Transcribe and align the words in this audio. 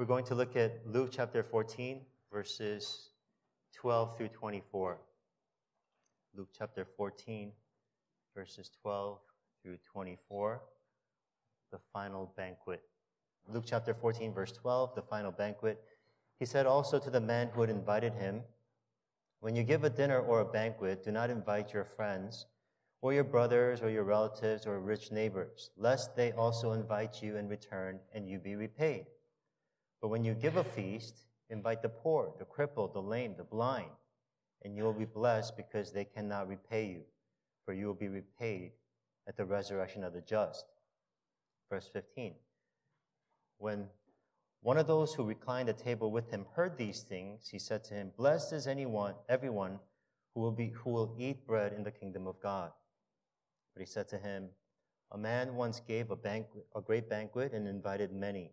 We're 0.00 0.06
going 0.06 0.24
to 0.24 0.34
look 0.34 0.56
at 0.56 0.80
Luke 0.86 1.10
chapter 1.12 1.42
14, 1.42 2.00
verses 2.32 3.10
12 3.74 4.16
through 4.16 4.28
24. 4.28 4.96
Luke 6.34 6.48
chapter 6.56 6.86
14, 6.96 7.52
verses 8.34 8.70
12 8.80 9.18
through 9.62 9.76
24, 9.92 10.62
the 11.70 11.78
final 11.92 12.32
banquet. 12.34 12.80
Luke 13.46 13.64
chapter 13.66 13.92
14, 13.92 14.32
verse 14.32 14.52
12, 14.52 14.94
the 14.94 15.02
final 15.02 15.32
banquet. 15.32 15.84
He 16.38 16.46
said 16.46 16.64
also 16.64 16.98
to 16.98 17.10
the 17.10 17.20
man 17.20 17.50
who 17.52 17.60
had 17.60 17.68
invited 17.68 18.14
him, 18.14 18.40
When 19.40 19.54
you 19.54 19.64
give 19.64 19.84
a 19.84 19.90
dinner 19.90 20.18
or 20.18 20.40
a 20.40 20.46
banquet, 20.46 21.04
do 21.04 21.12
not 21.12 21.28
invite 21.28 21.74
your 21.74 21.84
friends, 21.84 22.46
or 23.02 23.12
your 23.12 23.24
brothers, 23.24 23.82
or 23.82 23.90
your 23.90 24.04
relatives, 24.04 24.66
or 24.66 24.80
rich 24.80 25.12
neighbors, 25.12 25.72
lest 25.76 26.16
they 26.16 26.32
also 26.32 26.72
invite 26.72 27.22
you 27.22 27.36
in 27.36 27.48
return 27.48 27.98
and 28.14 28.26
you 28.26 28.38
be 28.38 28.56
repaid. 28.56 29.04
But 30.00 30.08
when 30.08 30.24
you 30.24 30.34
give 30.34 30.56
a 30.56 30.64
feast, 30.64 31.26
invite 31.50 31.82
the 31.82 31.88
poor, 31.88 32.32
the 32.38 32.44
crippled, 32.44 32.94
the 32.94 33.02
lame, 33.02 33.34
the 33.36 33.44
blind, 33.44 33.90
and 34.62 34.76
you 34.76 34.84
will 34.84 34.92
be 34.92 35.04
blessed 35.04 35.56
because 35.56 35.92
they 35.92 36.04
cannot 36.04 36.48
repay 36.48 36.86
you, 36.86 37.02
for 37.64 37.74
you 37.74 37.86
will 37.86 37.94
be 37.94 38.08
repaid 38.08 38.72
at 39.28 39.36
the 39.36 39.44
resurrection 39.44 40.04
of 40.04 40.12
the 40.12 40.20
just. 40.20 40.64
Verse 41.68 41.88
15. 41.92 42.34
When 43.58 43.86
one 44.62 44.76
of 44.76 44.86
those 44.86 45.14
who 45.14 45.24
reclined 45.24 45.68
at 45.68 45.78
table 45.78 46.10
with 46.10 46.30
him 46.30 46.46
heard 46.54 46.76
these 46.76 47.02
things, 47.02 47.48
he 47.48 47.58
said 47.58 47.84
to 47.84 47.94
him, 47.94 48.12
Blessed 48.16 48.52
is 48.52 48.66
anyone, 48.66 49.14
everyone 49.28 49.78
who 50.34 50.40
will, 50.40 50.52
be, 50.52 50.68
who 50.68 50.90
will 50.90 51.14
eat 51.18 51.46
bread 51.46 51.72
in 51.72 51.82
the 51.82 51.90
kingdom 51.90 52.26
of 52.26 52.40
God. 52.40 52.72
But 53.74 53.80
he 53.80 53.86
said 53.86 54.08
to 54.08 54.18
him, 54.18 54.48
A 55.12 55.18
man 55.18 55.54
once 55.54 55.80
gave 55.80 56.10
a, 56.10 56.16
banquet, 56.16 56.66
a 56.74 56.80
great 56.80 57.08
banquet 57.08 57.52
and 57.52 57.66
invited 57.66 58.12
many. 58.12 58.52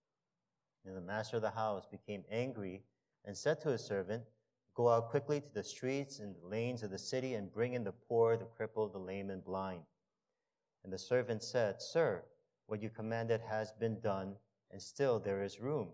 And 0.85 0.95
the 0.95 1.01
master 1.01 1.37
of 1.37 1.41
the 1.41 1.51
house 1.51 1.85
became 1.85 2.23
angry 2.31 2.83
and 3.25 3.37
said 3.37 3.61
to 3.61 3.69
his 3.69 3.85
servant, 3.85 4.23
Go 4.73 4.89
out 4.89 5.09
quickly 5.09 5.41
to 5.41 5.53
the 5.53 5.63
streets 5.63 6.19
and 6.19 6.35
the 6.35 6.47
lanes 6.47 6.81
of 6.81 6.91
the 6.91 6.97
city 6.97 7.35
and 7.35 7.51
bring 7.51 7.73
in 7.73 7.83
the 7.83 7.91
poor, 7.91 8.37
the 8.37 8.45
crippled, 8.45 8.93
the 8.93 8.99
lame, 8.99 9.29
and 9.29 9.43
blind. 9.43 9.83
And 10.83 10.91
the 10.91 10.97
servant 10.97 11.43
said, 11.43 11.81
Sir, 11.81 12.23
what 12.67 12.81
you 12.81 12.89
commanded 12.89 13.41
has 13.41 13.73
been 13.73 13.99
done, 13.99 14.35
and 14.71 14.81
still 14.81 15.19
there 15.19 15.43
is 15.43 15.59
room. 15.59 15.89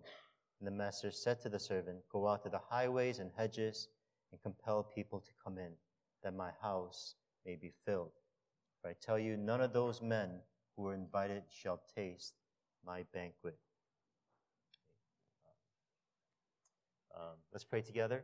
And 0.59 0.67
the 0.67 0.71
master 0.71 1.11
said 1.11 1.41
to 1.41 1.49
the 1.49 1.59
servant, 1.59 1.99
Go 2.11 2.27
out 2.27 2.44
to 2.44 2.49
the 2.49 2.61
highways 2.69 3.19
and 3.19 3.31
hedges 3.35 3.89
and 4.31 4.41
compel 4.41 4.83
people 4.83 5.19
to 5.19 5.31
come 5.44 5.57
in, 5.57 5.72
that 6.23 6.35
my 6.35 6.51
house 6.61 7.16
may 7.45 7.55
be 7.55 7.73
filled. 7.85 8.11
For 8.81 8.89
I 8.89 8.94
tell 9.01 9.19
you, 9.19 9.38
none 9.38 9.61
of 9.61 9.73
those 9.73 10.01
men 10.01 10.39
who 10.75 10.83
were 10.83 10.94
invited 10.94 11.44
shall 11.49 11.81
taste 11.95 12.35
my 12.85 13.03
banquet. 13.13 13.57
Um, 17.17 17.33
let's 17.51 17.63
pray 17.63 17.81
together. 17.81 18.23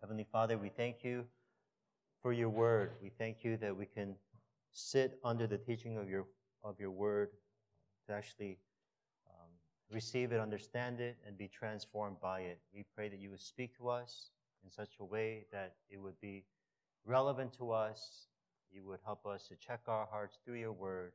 Heavenly 0.00 0.24
Father, 0.32 0.56
we 0.56 0.70
thank 0.70 1.04
you 1.04 1.26
for 2.22 2.32
your 2.32 2.48
word. 2.48 2.92
We 3.02 3.10
thank 3.10 3.44
you 3.44 3.58
that 3.58 3.76
we 3.76 3.84
can 3.84 4.14
sit 4.72 5.18
under 5.22 5.46
the 5.46 5.58
teaching 5.58 5.98
of 5.98 6.08
your, 6.08 6.24
of 6.62 6.80
your 6.80 6.90
word 6.90 7.28
to 8.06 8.14
actually 8.14 8.56
um, 9.28 9.50
receive 9.90 10.32
it, 10.32 10.40
understand 10.40 11.00
it, 11.00 11.18
and 11.26 11.36
be 11.36 11.46
transformed 11.46 12.16
by 12.22 12.40
it. 12.40 12.58
We 12.74 12.86
pray 12.94 13.10
that 13.10 13.18
you 13.18 13.28
would 13.28 13.42
speak 13.42 13.76
to 13.76 13.90
us 13.90 14.30
in 14.64 14.70
such 14.70 14.92
a 14.98 15.04
way 15.04 15.44
that 15.52 15.74
it 15.90 16.00
would 16.00 16.18
be 16.22 16.44
relevant 17.04 17.52
to 17.58 17.70
us. 17.70 18.28
You 18.72 18.82
would 18.86 19.00
help 19.04 19.26
us 19.26 19.46
to 19.48 19.56
check 19.56 19.80
our 19.88 20.06
hearts 20.10 20.38
through 20.42 20.58
your 20.58 20.72
word 20.72 21.12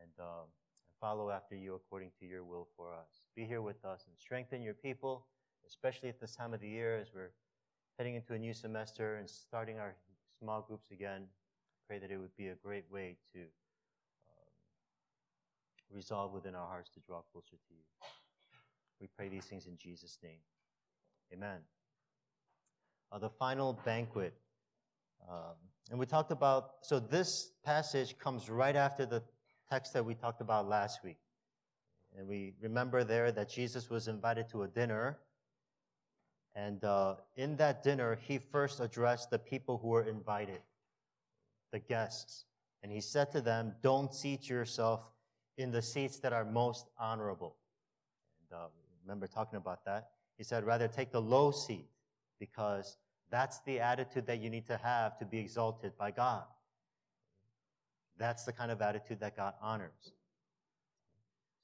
and, 0.00 0.12
um, 0.20 0.46
and 0.86 0.94
follow 1.00 1.30
after 1.30 1.56
you 1.56 1.74
according 1.74 2.10
to 2.20 2.26
your 2.26 2.44
will 2.44 2.68
for 2.76 2.92
us. 2.92 3.22
Be 3.34 3.44
here 3.44 3.60
with 3.60 3.84
us 3.84 4.04
and 4.06 4.16
strengthen 4.16 4.62
your 4.62 4.74
people 4.74 5.26
especially 5.66 6.08
at 6.08 6.20
this 6.20 6.34
time 6.34 6.54
of 6.54 6.60
the 6.60 6.68
year 6.68 6.98
as 6.98 7.08
we're 7.14 7.32
heading 7.98 8.14
into 8.14 8.34
a 8.34 8.38
new 8.38 8.52
semester 8.52 9.16
and 9.16 9.28
starting 9.28 9.78
our 9.78 9.94
small 10.38 10.62
groups 10.62 10.90
again. 10.90 11.24
Pray 11.88 11.98
that 11.98 12.10
it 12.10 12.18
would 12.18 12.34
be 12.36 12.48
a 12.48 12.54
great 12.54 12.84
way 12.90 13.16
to 13.32 13.40
um, 13.40 13.46
resolve 15.92 16.32
within 16.32 16.54
our 16.54 16.66
hearts 16.66 16.90
to 16.90 17.00
draw 17.00 17.20
closer 17.32 17.56
to 17.56 17.74
you. 17.74 17.84
We 19.00 19.08
pray 19.16 19.28
these 19.28 19.44
things 19.44 19.66
in 19.66 19.76
Jesus' 19.76 20.18
name. 20.22 20.38
Amen. 21.32 21.58
Uh, 23.12 23.18
the 23.18 23.28
final 23.28 23.78
banquet. 23.84 24.34
Um, 25.30 25.54
and 25.90 25.98
we 26.00 26.06
talked 26.06 26.32
about, 26.32 26.70
so 26.82 26.98
this 26.98 27.52
passage 27.64 28.18
comes 28.18 28.48
right 28.48 28.76
after 28.76 29.04
the 29.04 29.22
text 29.70 29.92
that 29.92 30.04
we 30.04 30.14
talked 30.14 30.40
about 30.40 30.68
last 30.68 31.04
week. 31.04 31.18
And 32.16 32.26
we 32.26 32.54
remember 32.60 33.04
there 33.04 33.32
that 33.32 33.48
Jesus 33.50 33.90
was 33.90 34.08
invited 34.08 34.48
to 34.50 34.62
a 34.62 34.68
dinner 34.68 35.18
and 36.54 36.84
uh, 36.84 37.16
in 37.36 37.56
that 37.56 37.82
dinner, 37.82 38.16
he 38.20 38.38
first 38.38 38.80
addressed 38.80 39.30
the 39.30 39.38
people 39.38 39.78
who 39.78 39.88
were 39.88 40.04
invited, 40.04 40.60
the 41.72 41.80
guests. 41.80 42.44
And 42.82 42.92
he 42.92 43.00
said 43.00 43.32
to 43.32 43.40
them, 43.40 43.72
Don't 43.82 44.14
seat 44.14 44.48
yourself 44.48 45.00
in 45.56 45.72
the 45.72 45.82
seats 45.82 46.18
that 46.20 46.32
are 46.32 46.44
most 46.44 46.86
honorable. 46.98 47.56
And 48.50 48.58
uh, 48.58 48.66
remember 49.02 49.26
talking 49.26 49.56
about 49.56 49.84
that? 49.86 50.10
He 50.38 50.44
said, 50.44 50.64
Rather 50.64 50.86
take 50.86 51.10
the 51.10 51.20
low 51.20 51.50
seat 51.50 51.88
because 52.38 52.98
that's 53.30 53.60
the 53.60 53.80
attitude 53.80 54.26
that 54.26 54.40
you 54.40 54.48
need 54.48 54.66
to 54.68 54.76
have 54.76 55.18
to 55.18 55.24
be 55.24 55.38
exalted 55.38 55.92
by 55.98 56.12
God. 56.12 56.44
That's 58.16 58.44
the 58.44 58.52
kind 58.52 58.70
of 58.70 58.80
attitude 58.80 59.18
that 59.20 59.36
God 59.36 59.54
honors. 59.60 60.12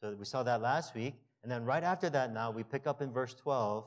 So 0.00 0.17
we 0.19 0.25
saw 0.25 0.43
that 0.43 0.61
last 0.61 0.97
week. 0.97 1.15
And 1.43 1.53
then 1.53 1.65
right 1.65 1.84
after 1.84 2.11
that, 2.11 2.33
now 2.33 2.50
we 2.50 2.65
pick 2.65 2.89
up 2.89 3.00
in 3.03 3.12
verse 3.12 3.34
12 3.34 3.84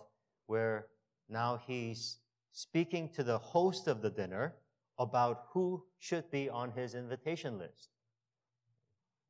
where 0.48 0.88
now 1.30 1.62
he's 1.66 2.18
speaking 2.52 3.10
to 3.10 3.24
the 3.24 3.38
host 3.38 3.88
of 3.88 4.02
the 4.02 4.10
dinner 4.10 4.54
about 5.00 5.46
who 5.52 5.84
should 6.00 6.30
be 6.32 6.50
on 6.50 6.72
his 6.72 6.94
invitation 6.94 7.58
list. 7.58 7.90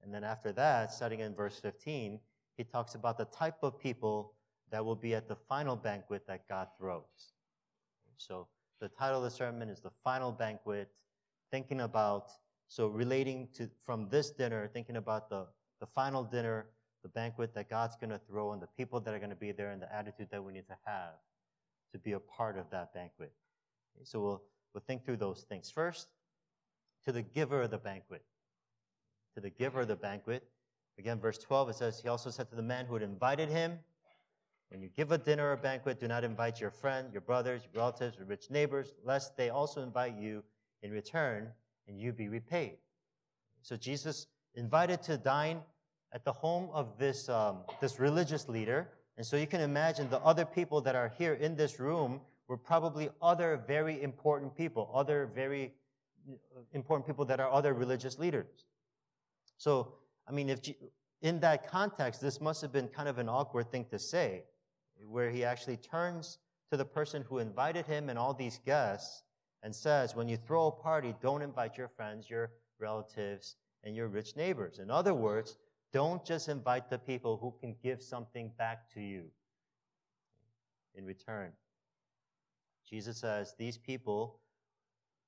And 0.04 0.14
then 0.14 0.24
after 0.24 0.52
that, 0.54 0.92
starting 0.92 1.22
in 1.22 1.34
verse 1.34 1.60
15, 1.60 2.20
he 2.58 2.64
talks 2.64 2.96
about 2.96 3.18
the 3.18 3.26
type 3.26 3.58
of 3.64 3.80
people 3.80 4.34
that 4.72 4.84
will 4.84 4.96
be 4.96 5.16
at 5.16 5.28
the 5.30 5.38
final 5.48 5.76
banquet 5.76 6.28
that 6.28 6.48
God 6.50 6.68
throws. 6.78 7.34
So 8.18 8.48
the 8.82 8.90
title 8.90 9.20
of 9.20 9.24
the 9.24 9.32
sermon 9.32 9.70
is 9.70 9.80
The 9.80 9.92
Final 10.04 10.32
Banquet, 10.32 10.90
thinking 11.52 11.82
about, 11.82 12.32
so 12.68 12.88
relating 12.88 13.48
to 13.56 13.70
from 13.86 14.10
this 14.10 14.32
dinner, 14.32 14.70
thinking 14.74 14.98
about 14.98 15.30
the, 15.30 15.48
the 15.80 15.88
final 15.88 16.24
dinner, 16.24 16.66
the 17.04 17.10
banquet 17.10 17.54
that 17.56 17.70
God's 17.70 17.96
going 17.96 18.10
to 18.10 18.20
throw, 18.28 18.52
and 18.52 18.62
the 18.62 18.68
people 18.78 19.00
that 19.00 19.14
are 19.14 19.20
going 19.20 19.30
to 19.30 19.36
be 19.36 19.52
there, 19.52 19.72
and 19.72 19.82
the 19.82 19.94
attitude 19.94 20.28
that 20.32 20.44
we 20.44 20.52
need 20.52 20.68
to 20.68 20.78
have 20.86 21.14
to 21.94 22.00
be 22.00 22.12
a 22.14 22.20
part 22.20 22.58
of 22.58 22.70
that 22.72 22.94
banquet. 22.94 23.32
So 24.04 24.20
we'll, 24.20 24.42
we'll 24.74 24.84
think 24.86 25.06
through 25.06 25.18
those 25.18 25.46
things. 25.48 25.72
First, 25.72 26.08
to 27.06 27.12
the 27.12 27.22
giver 27.22 27.62
of 27.62 27.72
the 27.72 27.78
banquet. 27.78 28.24
To 29.36 29.42
the 29.42 29.50
giver 29.50 29.82
of 29.82 29.88
the 29.88 29.96
banquet. 29.96 30.44
Again, 30.98 31.20
verse 31.20 31.38
12, 31.38 31.70
it 31.70 31.76
says, 31.76 32.00
He 32.02 32.10
also 32.10 32.30
said 32.30 32.50
to 32.50 32.56
the 32.56 32.62
man 32.62 32.86
who 32.86 32.96
had 32.96 33.04
invited 33.04 33.50
him, 33.50 33.80
When 34.70 34.82
you 34.82 34.90
give 34.96 35.12
a 35.12 35.18
dinner 35.18 35.52
or 35.52 35.56
banquet, 35.56 36.00
do 36.00 36.08
not 36.08 36.24
invite 36.24 36.60
your 36.60 36.72
friend, 36.72 37.10
your 37.12 37.22
brothers, 37.22 37.62
your 37.64 37.82
relatives, 37.82 38.18
your 38.18 38.26
rich 38.26 38.50
neighbors, 38.50 38.94
lest 39.04 39.38
they 39.38 39.50
also 39.50 39.82
invite 39.82 40.18
you 40.18 40.44
in 40.82 40.92
return 40.92 41.50
and 41.88 42.00
you 42.00 42.12
be 42.12 42.28
repaid. 42.28 42.78
So 43.62 43.78
Jesus 43.78 44.28
invited 44.56 45.02
to 45.04 45.18
dine 45.18 45.62
at 46.12 46.26
the 46.26 46.32
home 46.32 46.70
of 46.74 46.98
this, 46.98 47.30
um, 47.30 47.60
this 47.82 48.00
religious 48.00 48.48
leader 48.50 48.90
and 49.18 49.26
so 49.26 49.38
you 49.38 49.48
can 49.48 49.62
imagine 49.62 50.10
the 50.10 50.20
other 50.20 50.46
people 50.46 50.82
that 50.82 50.96
are 50.96 51.14
here 51.18 51.34
in 51.36 51.56
this 51.56 51.80
room 51.80 52.22
were 52.48 52.58
probably 52.58 53.10
other 53.22 53.64
very 53.68 54.02
important 54.02 54.56
people, 54.56 54.92
other 54.94 55.30
very 55.34 55.74
uh, 56.30 56.36
important 56.74 57.06
people 57.08 57.26
that 57.26 57.40
are 57.40 57.52
other 57.52 57.74
religious 57.74 58.18
leaders. 58.20 58.66
So, 59.58 59.94
I 60.28 60.32
mean, 60.32 60.50
if 60.50 60.60
in 61.22 61.40
that 61.40 61.68
context, 61.68 62.22
this 62.22 62.42
must 62.42 62.62
have 62.62 62.72
been 62.72 62.88
kind 62.88 63.08
of 63.08 63.18
an 63.18 63.30
awkward 63.30 63.72
thing 63.72 63.86
to 63.92 64.00
say, 64.00 64.44
where 65.08 65.30
he 65.30 65.44
actually 65.44 65.78
turns 65.78 66.40
to 66.72 66.78
the 66.78 66.86
person 66.86 67.24
who 67.30 67.38
invited 67.38 67.86
him 67.86 68.10
and 68.10 68.18
all 68.18 68.34
these 68.34 68.60
guests 68.66 69.24
and 69.62 69.74
says, 69.74 70.16
when 70.16 70.28
you 70.28 70.38
throw 70.38 70.68
a 70.68 70.72
party, 70.72 71.16
don't 71.22 71.42
invite 71.42 71.78
your 71.78 71.88
friends, 71.88 72.30
your 72.30 72.52
relatives, 72.80 73.56
and 73.84 73.96
your 73.96 74.08
rich 74.08 74.36
neighbors. 74.36 74.80
In 74.80 74.90
other 74.90 75.14
words, 75.14 75.58
don't 75.94 76.26
just 76.26 76.50
invite 76.50 76.90
the 76.90 76.98
people 76.98 77.38
who 77.38 77.54
can 77.62 77.76
give 77.82 78.02
something 78.02 78.52
back 78.58 78.92
to 78.96 79.02
you 79.02 79.26
in 80.96 81.06
return. 81.06 81.52
Jesus 82.90 83.18
says 83.18 83.54
these 83.58 83.78
people 83.78 84.40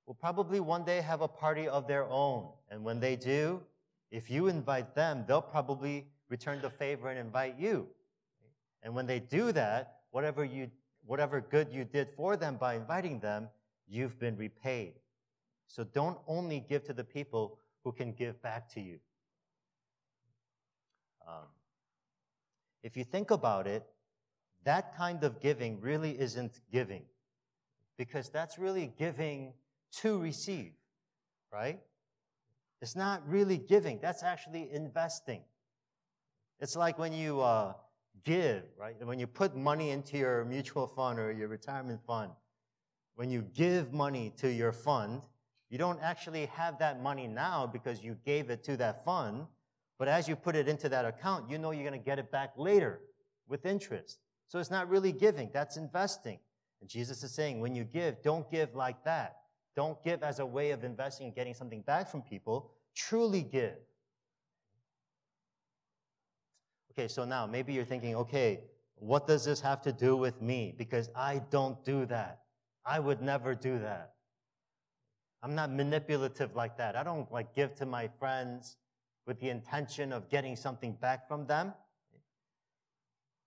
will 0.06 0.16
probably 0.16 0.60
one 0.60 0.84
day 0.84 1.02
have 1.02 1.22
a 1.22 1.28
party 1.28 1.68
of 1.68 1.88
their 1.88 2.06
own. 2.06 2.50
And 2.70 2.84
when 2.84 3.00
they 3.00 3.16
do, 3.16 3.62
if 4.12 4.30
you 4.30 4.48
invite 4.48 4.96
them, 4.96 5.24
they'll 5.28 5.42
probably 5.42 6.08
return 6.30 6.62
the 6.62 6.70
favor 6.70 7.10
and 7.10 7.20
invite 7.20 7.58
you. 7.58 7.88
And 8.84 8.94
when 8.94 9.06
they 9.06 9.20
do 9.20 9.52
that, 9.52 10.00
whatever 10.12 10.44
you 10.44 10.70
whatever 11.06 11.40
good 11.40 11.72
you 11.72 11.86
did 11.86 12.10
for 12.18 12.36
them 12.36 12.58
by 12.58 12.74
inviting 12.74 13.20
them, 13.20 13.48
you've 13.88 14.18
been 14.20 14.36
repaid. 14.38 14.94
So 15.68 15.84
don't 15.84 16.18
only 16.28 16.66
give 16.68 16.84
to 16.86 16.94
the 16.94 17.04
people 17.04 17.60
who 17.84 17.92
can 17.92 18.12
give 18.12 18.42
back 18.42 18.68
to 18.70 18.82
you. 18.82 18.98
Um, 21.27 21.48
if 22.83 22.95
you 22.95 23.04
think 23.04 23.31
about 23.31 23.68
it, 23.68 23.86
that 24.63 24.95
kind 24.95 25.24
of 25.24 25.39
giving 25.39 25.80
really 25.81 26.19
isn't 26.19 26.60
giving 26.72 27.04
because 27.98 28.30
that's 28.30 28.57
really 28.57 28.94
giving 28.98 29.54
to 30.01 30.19
receive, 30.19 30.74
right? 31.51 31.80
It's 32.81 32.95
not 32.95 33.27
really 33.27 33.57
giving, 33.57 34.00
that's 34.01 34.24
actually 34.24 34.69
investing. 34.72 35.42
It's 36.60 36.75
like 36.75 36.98
when 36.98 37.13
you 37.13 37.42
uh, 37.42 37.74
give, 38.24 38.63
right? 38.78 38.95
When 39.06 39.19
you 39.19 39.28
put 39.28 39.56
money 39.56 39.92
into 39.92 40.18
your 40.18 40.45
mutual 40.45 40.88
fund 40.88 41.19
or 41.19 41.31
your 41.31 41.48
retirement 41.48 42.01
fund, 42.06 42.31
when 43.16 43.30
you 43.30 43.44
give 43.54 43.94
money 43.94 44.33
to 44.38 44.51
your 44.51 44.71
fund, 44.71 45.21
you 45.69 45.78
don't 45.78 46.00
actually 46.01 46.45
have 46.48 46.80
that 46.80 47.01
money 47.01 47.28
now 47.28 47.66
because 47.66 48.04
you 48.04 48.18
gave 48.25 48.50
it 48.50 48.63
to 48.66 48.78
that 48.78 49.04
fund. 49.06 49.48
But 49.97 50.07
as 50.07 50.27
you 50.27 50.36
put 50.36 50.56
it 50.56 50.68
into 50.68 50.89
that 50.89 51.06
account, 51.06 51.50
you 51.50 51.57
know 51.57 51.71
you're 51.71 51.88
going 51.88 52.00
to 52.00 52.06
get 52.06 52.19
it 52.19 52.31
back 52.31 52.51
later 52.57 53.01
with 53.47 53.65
interest. 53.65 54.19
So 54.47 54.59
it's 54.59 54.71
not 54.71 54.89
really 54.89 55.12
giving, 55.12 55.50
that's 55.53 55.77
investing. 55.77 56.39
And 56.81 56.89
Jesus 56.89 57.24
is 57.24 57.33
saying, 57.33 57.59
when 57.59 57.74
you 57.75 57.83
give, 57.83 58.21
don't 58.21 58.50
give 58.51 58.75
like 58.75 59.03
that. 59.06 59.38
Don't 59.75 60.01
give 60.03 60.24
as 60.24 60.39
a 60.39 60.45
way 60.45 60.71
of 60.71 60.83
investing 60.83 61.27
and 61.27 61.36
getting 61.36 61.53
something 61.53 61.81
back 61.81 62.09
from 62.09 62.21
people. 62.21 62.71
Truly 62.95 63.42
give. 63.42 63.77
Okay, 66.92 67.07
so 67.07 67.25
now 67.25 67.45
maybe 67.45 67.74
you're 67.74 67.86
thinking, 67.86 68.15
okay, 68.15 68.62
what 68.95 69.27
does 69.27 69.44
this 69.44 69.59
have 69.59 69.81
to 69.81 69.92
do 69.92 70.15
with 70.15 70.42
me? 70.42 70.74
Because 70.77 71.09
I 71.15 71.42
don't 71.50 71.83
do 71.83 72.06
that. 72.06 72.39
I 72.86 73.00
would 73.00 73.21
never 73.21 73.53
do 73.56 73.80
that. 73.80 74.13
I'm 75.44 75.56
not 75.56 75.71
manipulative 75.71 76.56
like 76.56 76.77
that. 76.77 76.95
I 76.95 77.03
don't 77.03 77.30
like 77.31 77.53
give 77.53 77.75
to 77.75 77.86
my 77.86 78.09
friends 78.19 78.77
with 79.25 79.39
the 79.39 79.50
intention 79.50 80.13
of 80.13 80.30
getting 80.30 80.56
something 80.56 80.94
back 80.94 81.27
from 81.27 81.45
them. 81.48 81.74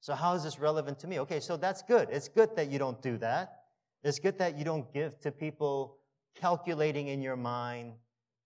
So 0.01 0.15
how 0.15 0.35
is 0.35 0.45
this 0.45 0.59
relevant 0.59 0.99
to 1.01 1.07
me? 1.07 1.21
Okay, 1.21 1.41
so 1.41 1.57
that's 1.57 1.83
good. 1.83 2.09
It's 2.11 2.29
good 2.29 2.55
that 2.57 2.71
you 2.71 2.79
don't 2.79 3.01
do 3.03 3.19
that. 3.19 3.63
It's 4.05 4.19
good 4.19 4.39
that 4.39 4.57
you 4.57 4.65
don't 4.65 4.93
give 4.93 5.19
to 5.21 5.33
people 5.33 5.97
calculating 6.41 7.09
in 7.09 7.21
your 7.21 7.37
mind, 7.37 7.93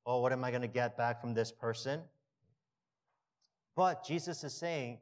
oh, 0.07 0.21
what 0.21 0.33
am 0.33 0.45
I 0.45 0.51
going 0.51 0.63
to 0.63 0.69
get 0.69 0.97
back 0.97 1.21
from 1.21 1.35
this 1.35 1.53
person? 1.53 2.01
But 3.77 4.05
Jesus 4.05 4.45
is 4.45 4.55
saying 4.55 4.99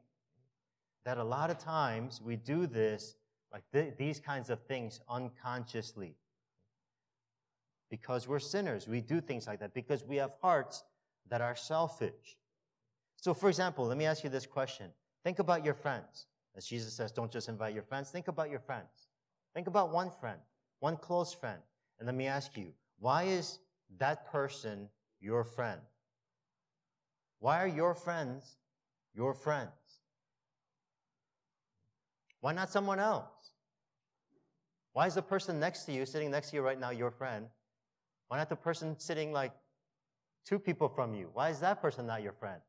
that 1.05 1.17
a 1.17 1.23
lot 1.23 1.49
of 1.49 1.57
times 1.57 2.21
we 2.21 2.35
do 2.35 2.67
this, 2.67 3.15
like 3.51 3.63
th- 3.73 3.95
these 3.97 4.19
kinds 4.19 4.49
of 4.49 4.61
things, 4.63 4.99
unconsciously. 5.09 6.15
Because 7.89 8.27
we're 8.27 8.39
sinners, 8.39 8.87
we 8.87 9.01
do 9.01 9.19
things 9.19 9.47
like 9.47 9.59
that 9.59 9.73
because 9.73 10.03
we 10.03 10.17
have 10.17 10.31
hearts 10.41 10.83
that 11.29 11.41
are 11.41 11.55
selfish. 11.55 12.37
So, 13.17 13.33
for 13.33 13.49
example, 13.49 13.85
let 13.85 13.97
me 13.97 14.05
ask 14.05 14.23
you 14.23 14.29
this 14.29 14.45
question. 14.45 14.89
Think 15.23 15.39
about 15.39 15.63
your 15.63 15.73
friends. 15.73 16.25
As 16.55 16.65
Jesus 16.65 16.93
says, 16.93 17.11
don't 17.11 17.31
just 17.31 17.49
invite 17.49 17.73
your 17.73 17.83
friends, 17.83 18.09
think 18.09 18.27
about 18.27 18.49
your 18.49 18.59
friends. 18.59 19.07
Think 19.53 19.67
about 19.67 19.91
one 19.91 20.09
friend, 20.09 20.39
one 20.79 20.97
close 20.97 21.33
friend. 21.33 21.59
And 21.99 22.05
let 22.07 22.15
me 22.15 22.27
ask 22.27 22.57
you, 22.57 22.73
why 22.99 23.23
is 23.23 23.59
that 23.99 24.31
person 24.31 24.89
your 25.19 25.43
friend? 25.43 25.79
Why 27.39 27.61
are 27.61 27.67
your 27.67 27.95
friends 27.95 28.57
your 29.13 29.33
friends? 29.33 29.69
Why 32.39 32.53
not 32.53 32.69
someone 32.69 32.99
else? 32.99 33.51
Why 34.93 35.07
is 35.07 35.15
the 35.15 35.21
person 35.21 35.59
next 35.59 35.83
to 35.85 35.91
you, 35.91 36.05
sitting 36.05 36.31
next 36.31 36.49
to 36.49 36.55
you 36.55 36.61
right 36.61 36.79
now, 36.79 36.89
your 36.89 37.11
friend? 37.11 37.45
Why 38.27 38.37
not 38.37 38.49
the 38.49 38.55
person 38.55 38.99
sitting 38.99 39.31
like 39.31 39.51
two 40.45 40.59
people 40.59 40.89
from 40.89 41.13
you? 41.13 41.29
Why 41.33 41.49
is 41.49 41.59
that 41.59 41.81
person 41.81 42.07
not 42.07 42.21
your 42.21 42.33
friend? 42.33 42.61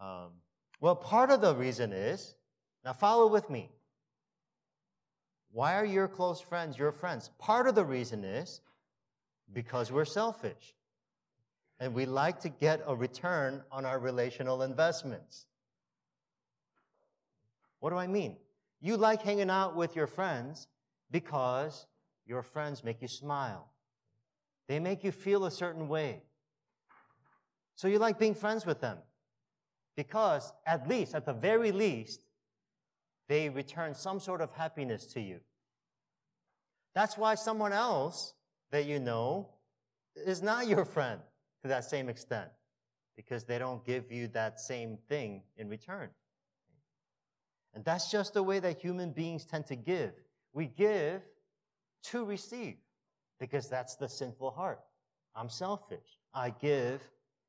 Um, 0.00 0.30
well, 0.80 0.94
part 0.94 1.30
of 1.30 1.40
the 1.40 1.54
reason 1.54 1.92
is 1.92 2.34
now 2.84 2.92
follow 2.92 3.26
with 3.26 3.50
me. 3.50 3.70
Why 5.50 5.74
are 5.74 5.84
your 5.84 6.08
close 6.08 6.40
friends 6.40 6.78
your 6.78 6.92
friends? 6.92 7.30
Part 7.38 7.66
of 7.66 7.74
the 7.74 7.84
reason 7.84 8.24
is 8.24 8.60
because 9.52 9.90
we're 9.90 10.04
selfish 10.04 10.74
and 11.80 11.94
we 11.94 12.06
like 12.06 12.40
to 12.40 12.48
get 12.48 12.82
a 12.86 12.94
return 12.94 13.62
on 13.72 13.84
our 13.84 13.98
relational 13.98 14.62
investments. 14.62 15.46
What 17.80 17.90
do 17.90 17.96
I 17.96 18.06
mean? 18.06 18.36
You 18.80 18.96
like 18.96 19.22
hanging 19.22 19.50
out 19.50 19.76
with 19.76 19.96
your 19.96 20.06
friends 20.06 20.68
because 21.10 21.86
your 22.26 22.42
friends 22.42 22.84
make 22.84 23.00
you 23.00 23.08
smile. 23.08 23.68
They 24.68 24.78
make 24.78 25.02
you 25.02 25.12
feel 25.12 25.46
a 25.46 25.50
certain 25.50 25.88
way. 25.88 26.22
So 27.74 27.88
you 27.88 27.98
like 27.98 28.18
being 28.18 28.34
friends 28.34 28.66
with 28.66 28.80
them 28.80 28.98
because, 29.96 30.52
at 30.66 30.86
least, 30.88 31.14
at 31.14 31.24
the 31.24 31.32
very 31.32 31.72
least, 31.72 32.20
they 33.28 33.48
return 33.48 33.94
some 33.94 34.20
sort 34.20 34.40
of 34.40 34.52
happiness 34.52 35.06
to 35.14 35.20
you. 35.20 35.40
That's 36.94 37.16
why 37.16 37.34
someone 37.34 37.72
else 37.72 38.34
that 38.70 38.84
you 38.86 38.98
know 38.98 39.48
is 40.16 40.42
not 40.42 40.66
your 40.66 40.84
friend 40.84 41.20
to 41.62 41.68
that 41.68 41.84
same 41.84 42.08
extent 42.08 42.50
because 43.16 43.44
they 43.44 43.58
don't 43.58 43.84
give 43.84 44.10
you 44.12 44.28
that 44.28 44.60
same 44.60 44.98
thing 45.08 45.42
in 45.56 45.68
return. 45.68 46.08
And 47.74 47.84
that's 47.84 48.10
just 48.10 48.34
the 48.34 48.42
way 48.42 48.58
that 48.58 48.80
human 48.80 49.12
beings 49.12 49.44
tend 49.44 49.66
to 49.66 49.76
give. 49.76 50.12
We 50.52 50.66
give 50.66 51.22
to 52.04 52.24
receive 52.24 52.76
because 53.38 53.68
that's 53.68 53.96
the 53.96 54.08
sinful 54.08 54.50
heart. 54.50 54.80
I'm 55.34 55.48
selfish. 55.48 56.18
I 56.34 56.50
give, 56.50 57.00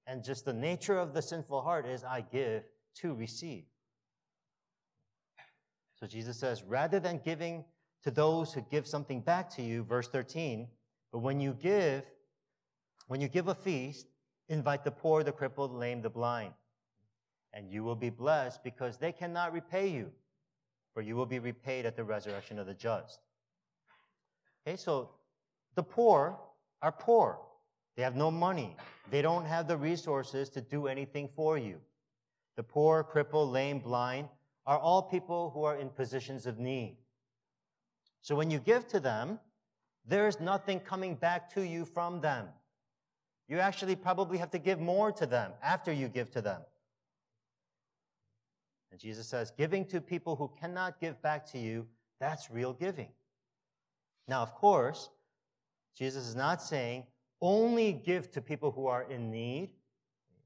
and 0.07 0.23
just 0.23 0.45
the 0.45 0.53
nature 0.53 0.97
of 0.97 1.13
the 1.13 1.21
sinful 1.21 1.61
heart 1.61 1.85
is 1.85 2.03
I 2.03 2.21
give 2.31 2.63
to 2.97 3.13
receive. 3.13 3.63
So 5.99 6.07
Jesus 6.07 6.37
says, 6.37 6.63
rather 6.63 6.99
than 6.99 7.19
giving 7.23 7.65
to 8.03 8.11
those 8.11 8.53
who 8.53 8.61
give 8.71 8.87
something 8.87 9.21
back 9.21 9.49
to 9.55 9.61
you, 9.61 9.83
verse 9.83 10.07
13, 10.07 10.67
but 11.11 11.19
when 11.19 11.39
you 11.39 11.53
give, 11.53 12.03
when 13.07 13.19
you 13.19 13.27
give 13.27 13.47
a 13.47 13.55
feast, 13.55 14.07
invite 14.47 14.83
the 14.83 14.91
poor, 14.91 15.23
the 15.23 15.31
crippled, 15.31 15.71
the 15.71 15.77
lame, 15.77 16.01
the 16.01 16.09
blind. 16.09 16.53
And 17.53 17.69
you 17.69 17.83
will 17.83 17.95
be 17.95 18.09
blessed 18.09 18.63
because 18.63 18.97
they 18.97 19.11
cannot 19.11 19.51
repay 19.51 19.89
you, 19.89 20.11
for 20.93 21.01
you 21.01 21.15
will 21.15 21.25
be 21.25 21.39
repaid 21.39 21.85
at 21.85 21.95
the 21.95 22.03
resurrection 22.03 22.59
of 22.59 22.67
the 22.67 22.73
just. 22.73 23.19
Okay, 24.65 24.77
so 24.77 25.09
the 25.75 25.83
poor 25.83 26.39
are 26.81 26.91
poor. 26.91 27.39
They 27.95 28.03
have 28.03 28.15
no 28.15 28.31
money. 28.31 28.75
They 29.11 29.21
don't 29.21 29.45
have 29.45 29.67
the 29.67 29.77
resources 29.77 30.49
to 30.49 30.61
do 30.61 30.87
anything 30.87 31.29
for 31.35 31.57
you. 31.57 31.79
The 32.55 32.63
poor, 32.63 33.03
crippled, 33.03 33.51
lame, 33.51 33.79
blind 33.79 34.27
are 34.65 34.77
all 34.77 35.01
people 35.01 35.51
who 35.53 35.63
are 35.63 35.77
in 35.77 35.89
positions 35.89 36.45
of 36.45 36.59
need. 36.59 36.97
So 38.21 38.35
when 38.35 38.51
you 38.51 38.59
give 38.59 38.87
to 38.89 38.99
them, 38.99 39.39
there's 40.05 40.39
nothing 40.39 40.79
coming 40.79 41.15
back 41.15 41.53
to 41.53 41.61
you 41.61 41.85
from 41.85 42.21
them. 42.21 42.47
You 43.47 43.59
actually 43.59 43.95
probably 43.95 44.37
have 44.37 44.51
to 44.51 44.59
give 44.59 44.79
more 44.79 45.11
to 45.13 45.25
them 45.25 45.51
after 45.63 45.91
you 45.91 46.07
give 46.07 46.29
to 46.31 46.41
them. 46.41 46.61
And 48.91 48.99
Jesus 48.99 49.27
says, 49.27 49.51
giving 49.57 49.85
to 49.85 50.01
people 50.01 50.35
who 50.35 50.51
cannot 50.59 50.99
give 50.99 51.21
back 51.21 51.45
to 51.51 51.59
you, 51.59 51.87
that's 52.19 52.51
real 52.51 52.73
giving. 52.73 53.09
Now, 54.27 54.41
of 54.41 54.53
course, 54.53 55.09
Jesus 55.99 56.25
is 56.25 56.35
not 56.35 56.61
saying 56.61 57.03
only 57.41 57.91
give 57.91 58.31
to 58.31 58.41
people 58.41 58.71
who 58.71 58.87
are 58.87 59.03
in 59.03 59.29
need 59.29 59.71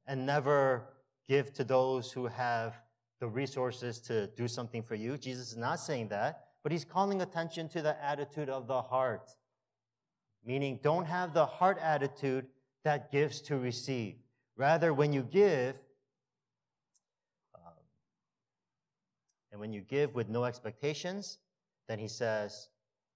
and 0.08 0.26
never 0.26 0.90
give 1.28 1.54
to 1.54 1.64
those 1.64 2.12
who 2.12 2.26
have 2.26 2.74
the 3.20 3.28
resources 3.28 4.00
to 4.02 4.26
do 4.36 4.48
something 4.48 4.82
for 4.82 4.96
you. 4.96 5.16
Jesus 5.16 5.52
is 5.52 5.58
not 5.58 5.80
saying 5.80 6.08
that, 6.08 6.48
but 6.64 6.72
he's 6.72 6.84
calling 6.84 7.22
attention 7.22 7.70
to 7.70 7.84
the 7.84 8.04
attitude 8.04 8.50
of 8.50 8.68
the 8.68 8.82
heart. 8.82 9.30
Meaning, 10.44 10.80
don't 10.82 11.06
have 11.06 11.36
the 11.36 11.46
heart 11.46 11.78
attitude 11.80 12.48
that 12.84 13.12
gives 13.12 13.40
to 13.42 13.58
receive. 13.58 14.16
Rather, 14.58 14.92
when 14.92 15.14
you 15.14 15.22
give, 15.22 15.76
um, 17.56 17.74
and 19.52 19.62
when 19.62 19.72
you 19.72 19.82
give 19.82 20.16
with 20.16 20.30
no 20.30 20.46
expectations, 20.46 21.38
then 21.88 22.00
he 22.00 22.08
says, 22.08 22.70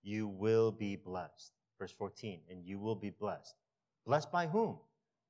you 0.03 0.27
will 0.27 0.72
be 0.72 0.96
blessed. 0.96 1.57
Verse 1.79 1.91
14, 1.91 2.39
and 2.50 2.65
you 2.65 2.79
will 2.79 2.96
be 2.96 3.10
blessed. 3.10 3.55
Blessed 4.05 4.31
by 4.31 4.48
whom? 4.48 4.77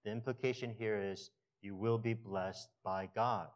the 0.08 0.14
implication 0.14 0.74
here 0.78 0.98
is 0.98 1.32
you 1.62 1.76
will 1.76 1.98
be 1.98 2.14
blessed 2.14 2.70
by 2.82 3.10
God. 3.14 3.50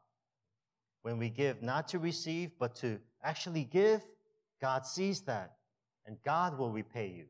When 1.01 1.17
we 1.17 1.29
give, 1.29 1.63
not 1.63 1.87
to 1.89 1.99
receive, 1.99 2.51
but 2.59 2.75
to 2.77 2.99
actually 3.23 3.63
give, 3.63 4.05
God 4.59 4.85
sees 4.85 5.21
that, 5.21 5.53
and 6.05 6.17
God 6.25 6.57
will 6.57 6.69
repay 6.69 7.07
you. 7.07 7.25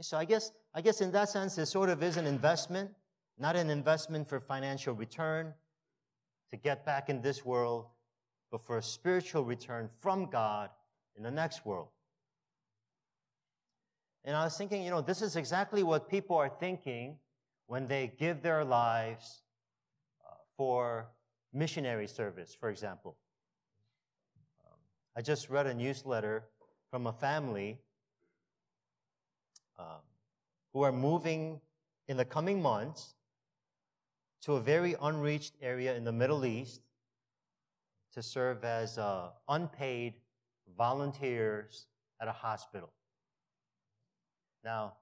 So 0.00 0.18
I 0.18 0.24
guess, 0.24 0.50
I 0.74 0.80
guess 0.80 1.00
in 1.00 1.12
that 1.12 1.28
sense, 1.28 1.58
it 1.58 1.66
sort 1.66 1.90
of 1.90 2.02
is 2.02 2.16
an 2.16 2.26
investment, 2.26 2.90
not 3.38 3.54
an 3.54 3.70
investment 3.70 4.28
for 4.28 4.40
financial 4.40 4.94
return 4.94 5.54
to 6.50 6.56
get 6.56 6.84
back 6.84 7.08
in 7.08 7.22
this 7.22 7.44
world, 7.44 7.86
but 8.50 8.66
for 8.66 8.78
a 8.78 8.82
spiritual 8.82 9.44
return 9.44 9.88
from 10.00 10.26
God 10.26 10.70
in 11.16 11.22
the 11.22 11.30
next 11.30 11.64
world. 11.64 11.88
And 14.24 14.36
I 14.36 14.44
was 14.44 14.56
thinking, 14.56 14.82
you 14.82 14.90
know, 14.90 15.00
this 15.00 15.22
is 15.22 15.36
exactly 15.36 15.82
what 15.82 16.08
people 16.08 16.36
are 16.36 16.48
thinking 16.48 17.16
when 17.66 17.86
they 17.86 18.12
give 18.18 18.42
their 18.42 18.64
lives 18.64 19.42
uh, 20.26 20.34
for 20.56 21.08
missionary 21.52 22.06
service, 22.06 22.54
for 22.58 22.68
example. 22.68 23.16
Um, 24.64 24.78
I 25.16 25.22
just 25.22 25.48
read 25.48 25.66
a 25.66 25.74
newsletter 25.74 26.44
from 26.90 27.06
a 27.06 27.12
family 27.12 27.78
um, 29.78 30.02
who 30.72 30.82
are 30.82 30.92
moving 30.92 31.60
in 32.08 32.16
the 32.16 32.24
coming 32.24 32.60
months 32.60 33.14
to 34.42 34.54
a 34.54 34.60
very 34.60 34.94
unreached 35.00 35.54
area 35.62 35.94
in 35.94 36.04
the 36.04 36.12
Middle 36.12 36.44
East 36.44 36.82
to 38.12 38.22
serve 38.22 38.64
as 38.64 38.98
uh, 38.98 39.28
unpaid 39.48 40.14
volunteers 40.76 41.86
at 42.20 42.28
a 42.28 42.32
hospital. 42.32 42.92
Now, 44.64 44.94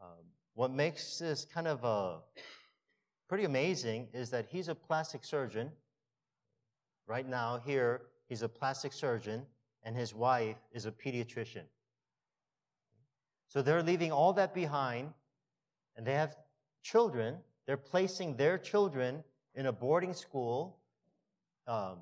um, 0.00 0.24
what 0.54 0.70
makes 0.70 1.18
this 1.18 1.44
kind 1.44 1.66
of 1.66 1.84
uh, 1.84 2.16
pretty 3.28 3.44
amazing 3.44 4.08
is 4.12 4.30
that 4.30 4.46
he's 4.48 4.68
a 4.68 4.74
plastic 4.74 5.24
surgeon. 5.24 5.70
Right 7.06 7.28
now, 7.28 7.60
here, 7.64 8.02
he's 8.28 8.42
a 8.42 8.48
plastic 8.48 8.92
surgeon, 8.92 9.44
and 9.82 9.96
his 9.96 10.14
wife 10.14 10.56
is 10.72 10.86
a 10.86 10.92
pediatrician. 10.92 11.64
So 13.48 13.62
they're 13.62 13.82
leaving 13.82 14.12
all 14.12 14.32
that 14.34 14.54
behind, 14.54 15.12
and 15.96 16.06
they 16.06 16.14
have 16.14 16.36
children. 16.82 17.36
They're 17.66 17.76
placing 17.76 18.36
their 18.36 18.56
children 18.58 19.24
in 19.54 19.66
a 19.66 19.72
boarding 19.72 20.14
school 20.14 20.78
um, 21.66 21.98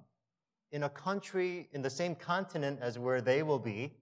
in 0.71 0.83
a 0.85 0.89
country 0.89 1.69
in 1.73 1.83
the 1.83 1.91
same 1.91 2.15
continent 2.15 2.79
as 2.83 2.99
where 2.99 3.21
they 3.21 3.43
will 3.43 3.59
be, 3.59 3.95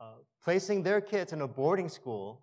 uh, 0.00 0.14
placing 0.44 0.82
their 0.82 1.00
kids 1.00 1.32
in 1.32 1.40
a 1.40 1.48
boarding 1.48 1.88
school 1.88 2.42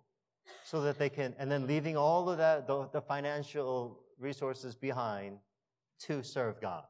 so 0.64 0.80
that 0.82 0.98
they 0.98 1.08
can, 1.08 1.34
and 1.38 1.50
then 1.50 1.66
leaving 1.66 1.96
all 1.96 2.28
of 2.28 2.36
that, 2.38 2.66
the, 2.66 2.88
the 2.92 3.00
financial 3.00 4.00
resources 4.18 4.74
behind 4.74 5.38
to 6.00 6.22
serve 6.22 6.60
God. 6.60 6.84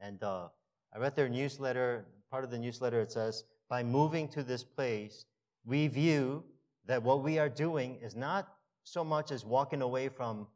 And 0.00 0.22
uh, 0.22 0.48
I 0.94 0.98
read 0.98 1.14
their 1.14 1.28
newsletter. 1.28 2.06
Part 2.30 2.44
of 2.44 2.50
the 2.50 2.58
newsletter 2.58 3.00
it 3.00 3.12
says, 3.12 3.44
by 3.68 3.82
moving 3.82 4.26
to 4.28 4.42
this 4.42 4.64
place, 4.64 5.26
we 5.64 5.86
view 5.86 6.42
that 6.86 7.02
what 7.02 7.22
we 7.22 7.38
are 7.38 7.48
doing 7.48 7.98
is 8.02 8.16
not 8.16 8.54
so 8.84 9.04
much 9.04 9.30
as 9.30 9.44
walking 9.44 9.82
away 9.82 10.08
from 10.08 10.46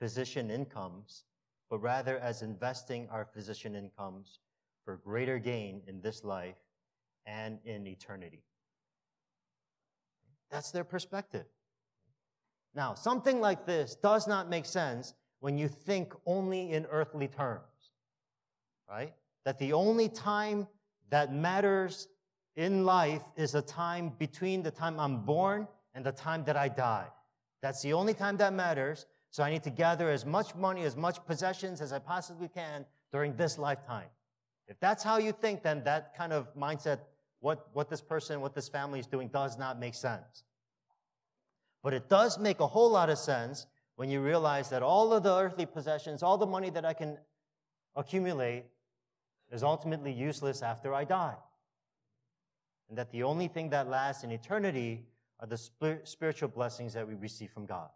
physician 0.00 0.50
incomes, 0.50 1.24
but 1.70 1.78
rather 1.78 2.18
as 2.18 2.42
investing 2.42 3.06
our 3.10 3.24
physician 3.24 3.76
incomes 3.76 4.40
for 4.84 4.96
greater 4.96 5.38
gain 5.38 5.82
in 5.86 6.00
this 6.00 6.24
life 6.24 6.56
and 7.26 7.58
in 7.64 7.86
eternity. 7.86 8.42
That's 10.50 10.70
their 10.70 10.84
perspective. 10.84 11.46
Now, 12.74 12.94
something 12.94 13.40
like 13.40 13.66
this 13.66 13.96
does 13.96 14.28
not 14.28 14.48
make 14.48 14.66
sense 14.66 15.14
when 15.40 15.58
you 15.58 15.68
think 15.68 16.14
only 16.24 16.72
in 16.72 16.86
earthly 16.86 17.28
terms, 17.28 17.92
right? 18.88 19.14
That 19.44 19.58
the 19.58 19.72
only 19.72 20.08
time 20.08 20.66
that 21.10 21.32
matters 21.32 22.08
in 22.56 22.84
life 22.84 23.22
is 23.36 23.54
a 23.54 23.62
time 23.62 24.12
between 24.18 24.62
the 24.62 24.70
time 24.70 24.98
I'm 24.98 25.24
born 25.24 25.68
and 25.94 26.04
the 26.04 26.12
time 26.12 26.44
that 26.44 26.56
I 26.56 26.68
die. 26.68 27.06
That's 27.62 27.82
the 27.82 27.92
only 27.92 28.14
time 28.14 28.36
that 28.38 28.52
matters. 28.52 29.06
So 29.30 29.42
I 29.42 29.50
need 29.50 29.62
to 29.64 29.70
gather 29.70 30.08
as 30.10 30.24
much 30.24 30.54
money, 30.54 30.82
as 30.84 30.96
much 30.96 31.24
possessions 31.26 31.80
as 31.80 31.92
I 31.92 31.98
possibly 31.98 32.48
can 32.48 32.86
during 33.12 33.36
this 33.36 33.58
lifetime. 33.58 34.08
If 34.68 34.78
that's 34.80 35.02
how 35.02 35.18
you 35.18 35.32
think, 35.32 35.62
then 35.62 35.84
that 35.84 36.16
kind 36.16 36.32
of 36.32 36.54
mindset, 36.54 37.00
what, 37.46 37.68
what 37.74 37.88
this 37.88 38.00
person, 38.00 38.40
what 38.40 38.56
this 38.56 38.68
family 38.68 38.98
is 38.98 39.06
doing, 39.06 39.28
does 39.28 39.56
not 39.56 39.78
make 39.78 39.94
sense. 39.94 40.42
But 41.80 41.94
it 41.94 42.08
does 42.08 42.40
make 42.40 42.58
a 42.58 42.66
whole 42.66 42.90
lot 42.90 43.08
of 43.08 43.18
sense 43.18 43.68
when 43.94 44.10
you 44.10 44.20
realize 44.20 44.68
that 44.70 44.82
all 44.82 45.12
of 45.12 45.22
the 45.22 45.32
earthly 45.32 45.64
possessions, 45.64 46.24
all 46.24 46.38
the 46.38 46.46
money 46.46 46.70
that 46.70 46.84
I 46.84 46.92
can 46.92 47.18
accumulate, 47.94 48.64
is 49.52 49.62
ultimately 49.62 50.10
useless 50.10 50.60
after 50.60 50.92
I 50.92 51.04
die 51.04 51.36
and 52.88 52.98
that 52.98 53.12
the 53.12 53.22
only 53.22 53.46
thing 53.46 53.70
that 53.70 53.88
lasts 53.88 54.24
in 54.24 54.32
eternity 54.32 55.06
are 55.38 55.46
the 55.46 56.00
spiritual 56.02 56.48
blessings 56.48 56.94
that 56.94 57.06
we 57.06 57.14
receive 57.14 57.52
from 57.52 57.64
God. 57.64 57.90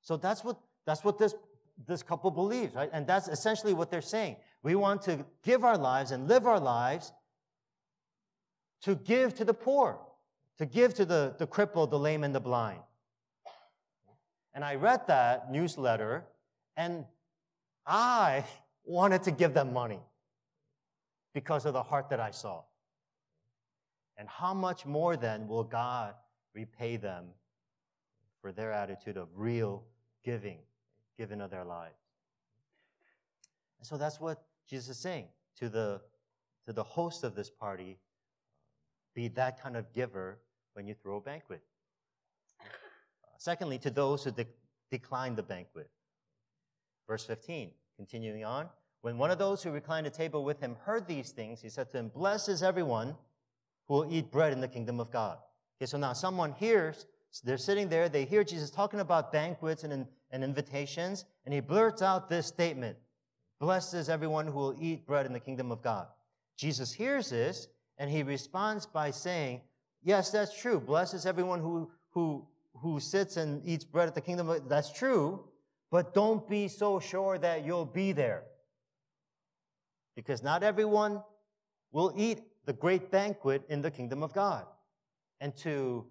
So 0.00 0.16
that's 0.16 0.44
what, 0.44 0.60
that's 0.86 1.02
what 1.02 1.18
this, 1.18 1.34
this 1.88 2.04
couple 2.04 2.30
believes, 2.30 2.72
right? 2.72 2.90
And 2.92 3.04
that's 3.04 3.26
essentially 3.26 3.74
what 3.74 3.90
they're 3.90 4.00
saying. 4.00 4.36
We 4.62 4.74
want 4.74 5.02
to 5.02 5.24
give 5.42 5.64
our 5.64 5.78
lives 5.78 6.10
and 6.10 6.28
live 6.28 6.46
our 6.46 6.60
lives 6.60 7.12
to 8.82 8.94
give 8.94 9.34
to 9.36 9.44
the 9.44 9.54
poor, 9.54 9.98
to 10.58 10.66
give 10.66 10.94
to 10.94 11.04
the, 11.04 11.34
the 11.38 11.46
crippled, 11.46 11.90
the 11.90 11.98
lame, 11.98 12.24
and 12.24 12.34
the 12.34 12.40
blind. 12.40 12.80
And 14.54 14.64
I 14.64 14.74
read 14.74 15.06
that 15.06 15.50
newsletter 15.50 16.24
and 16.76 17.04
I 17.86 18.44
wanted 18.84 19.22
to 19.24 19.30
give 19.30 19.54
them 19.54 19.72
money 19.72 20.00
because 21.32 21.64
of 21.64 21.72
the 21.72 21.82
heart 21.82 22.10
that 22.10 22.20
I 22.20 22.30
saw. 22.30 22.62
And 24.16 24.28
how 24.28 24.52
much 24.52 24.84
more 24.84 25.16
then 25.16 25.48
will 25.48 25.64
God 25.64 26.14
repay 26.54 26.96
them 26.96 27.26
for 28.42 28.52
their 28.52 28.72
attitude 28.72 29.16
of 29.16 29.28
real 29.34 29.84
giving, 30.24 30.58
giving 31.16 31.40
of 31.40 31.50
their 31.50 31.64
lives? 31.64 31.94
And 33.78 33.86
so 33.86 33.96
that's 33.96 34.20
what 34.20 34.42
Jesus 34.70 34.90
is 34.90 34.98
saying 35.02 35.26
to 35.58 35.68
the, 35.68 36.00
to 36.64 36.72
the 36.72 36.84
host 36.84 37.24
of 37.24 37.34
this 37.34 37.50
party 37.50 37.98
be 39.16 39.26
that 39.26 39.60
kind 39.60 39.76
of 39.76 39.92
giver 39.92 40.38
when 40.74 40.86
you 40.86 40.94
throw 40.94 41.16
a 41.16 41.20
banquet. 41.20 41.60
Uh, 42.60 42.64
secondly, 43.38 43.78
to 43.78 43.90
those 43.90 44.22
who 44.22 44.30
de- 44.30 44.46
decline 44.88 45.34
the 45.34 45.42
banquet. 45.42 45.90
Verse 47.08 47.24
15, 47.24 47.72
continuing 47.96 48.44
on. 48.44 48.68
When 49.02 49.18
one 49.18 49.32
of 49.32 49.38
those 49.38 49.60
who 49.60 49.72
reclined 49.72 50.06
at 50.06 50.14
table 50.14 50.44
with 50.44 50.60
him 50.60 50.76
heard 50.84 51.08
these 51.08 51.32
things, 51.32 51.60
he 51.60 51.68
said 51.68 51.90
to 51.90 51.98
him, 51.98 52.08
Blessed 52.08 52.50
is 52.50 52.62
everyone 52.62 53.16
who 53.88 53.94
will 53.94 54.12
eat 54.12 54.30
bread 54.30 54.52
in 54.52 54.60
the 54.60 54.68
kingdom 54.68 55.00
of 55.00 55.10
God. 55.10 55.38
Okay, 55.78 55.86
so 55.86 55.98
now 55.98 56.12
someone 56.12 56.52
hears, 56.52 57.06
they're 57.42 57.58
sitting 57.58 57.88
there, 57.88 58.08
they 58.08 58.24
hear 58.24 58.44
Jesus 58.44 58.70
talking 58.70 59.00
about 59.00 59.32
banquets 59.32 59.82
and, 59.82 60.06
and 60.30 60.44
invitations, 60.44 61.24
and 61.44 61.52
he 61.52 61.58
blurts 61.58 62.02
out 62.02 62.28
this 62.28 62.46
statement 62.46 62.96
Blessed 63.60 63.94
is 63.94 64.08
everyone 64.08 64.46
who 64.46 64.54
will 64.54 64.76
eat 64.80 65.06
bread 65.06 65.26
in 65.26 65.32
the 65.32 65.40
kingdom 65.40 65.70
of 65.70 65.82
God. 65.82 66.06
Jesus 66.56 66.92
hears 66.92 67.30
this, 67.30 67.68
and 67.98 68.10
he 68.10 68.22
responds 68.22 68.86
by 68.86 69.10
saying, 69.10 69.60
Yes, 70.02 70.30
that's 70.30 70.58
true. 70.58 70.80
Blessed 70.80 71.12
is 71.12 71.26
everyone 71.26 71.60
who, 71.60 71.90
who, 72.10 72.46
who 72.74 72.98
sits 72.98 73.36
and 73.36 73.62
eats 73.66 73.84
bread 73.84 74.08
at 74.08 74.14
the 74.14 74.20
kingdom 74.20 74.48
of 74.48 74.66
That's 74.66 74.90
true, 74.90 75.44
but 75.90 76.14
don't 76.14 76.48
be 76.48 76.68
so 76.68 76.98
sure 77.00 77.36
that 77.36 77.66
you'll 77.66 77.84
be 77.84 78.12
there 78.12 78.44
because 80.16 80.42
not 80.42 80.62
everyone 80.62 81.22
will 81.92 82.12
eat 82.16 82.40
the 82.66 82.72
great 82.72 83.10
banquet 83.10 83.62
in 83.68 83.82
the 83.82 83.90
kingdom 83.90 84.22
of 84.22 84.32
God. 84.32 84.66
And 85.40 85.56
to, 85.58 86.06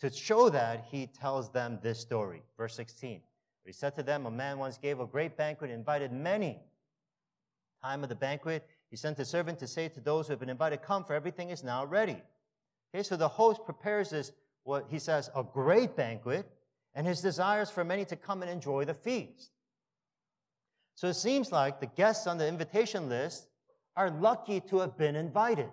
to 0.00 0.10
show 0.10 0.48
that, 0.50 0.86
he 0.90 1.06
tells 1.06 1.50
them 1.50 1.78
this 1.82 2.00
story. 2.00 2.42
Verse 2.56 2.74
16. 2.74 3.20
He 3.64 3.72
said 3.72 3.94
to 3.96 4.02
them, 4.02 4.26
A 4.26 4.30
man 4.30 4.58
once 4.58 4.78
gave 4.78 5.00
a 5.00 5.06
great 5.06 5.36
banquet, 5.36 5.70
and 5.70 5.78
invited 5.78 6.12
many. 6.12 6.60
Time 7.82 8.02
of 8.02 8.08
the 8.08 8.14
banquet, 8.14 8.66
he 8.90 8.96
sent 8.96 9.18
a 9.18 9.24
servant 9.24 9.58
to 9.60 9.66
say 9.66 9.88
to 9.88 10.00
those 10.00 10.26
who 10.26 10.32
have 10.32 10.40
been 10.40 10.50
invited, 10.50 10.82
Come, 10.82 11.04
for 11.04 11.14
everything 11.14 11.50
is 11.50 11.62
now 11.62 11.84
ready. 11.84 12.20
Okay, 12.94 13.02
so 13.02 13.16
the 13.16 13.28
host 13.28 13.64
prepares 13.64 14.10
this, 14.10 14.32
what 14.64 14.86
he 14.88 14.98
says, 14.98 15.30
a 15.34 15.42
great 15.42 15.96
banquet, 15.96 16.50
and 16.94 17.06
his 17.06 17.20
desires 17.20 17.70
for 17.70 17.84
many 17.84 18.04
to 18.06 18.16
come 18.16 18.42
and 18.42 18.50
enjoy 18.50 18.84
the 18.84 18.94
feast. 18.94 19.50
So 20.96 21.08
it 21.08 21.14
seems 21.14 21.52
like 21.52 21.80
the 21.80 21.86
guests 21.86 22.26
on 22.26 22.36
the 22.36 22.46
invitation 22.46 23.08
list 23.08 23.46
are 23.96 24.10
lucky 24.10 24.60
to 24.60 24.80
have 24.80 24.98
been 24.98 25.16
invited. 25.16 25.70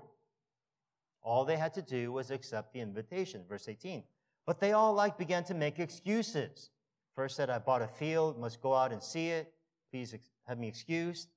All 1.22 1.44
they 1.44 1.58
had 1.58 1.74
to 1.74 1.82
do 1.82 2.12
was 2.13 2.32
accept 2.32 2.72
the 2.72 2.79
invitation. 2.79 3.44
Verse 3.50 3.67
18. 3.67 4.03
But 4.46 4.62
they 4.62 4.72
all 4.72 4.94
like 4.94 5.17
began 5.17 5.44
to 5.46 5.53
make 5.53 5.79
excuses. 5.79 6.70
First 7.17 7.36
said, 7.36 7.50
I 7.50 7.57
bought 7.57 7.81
a 7.81 7.88
field, 7.88 8.39
must 8.39 8.62
go 8.62 8.75
out 8.75 8.91
and 8.91 9.01
see 9.01 9.29
it. 9.29 9.51
Please 9.89 10.15
have 10.47 10.59
me 10.59 10.67
excused. 10.67 11.29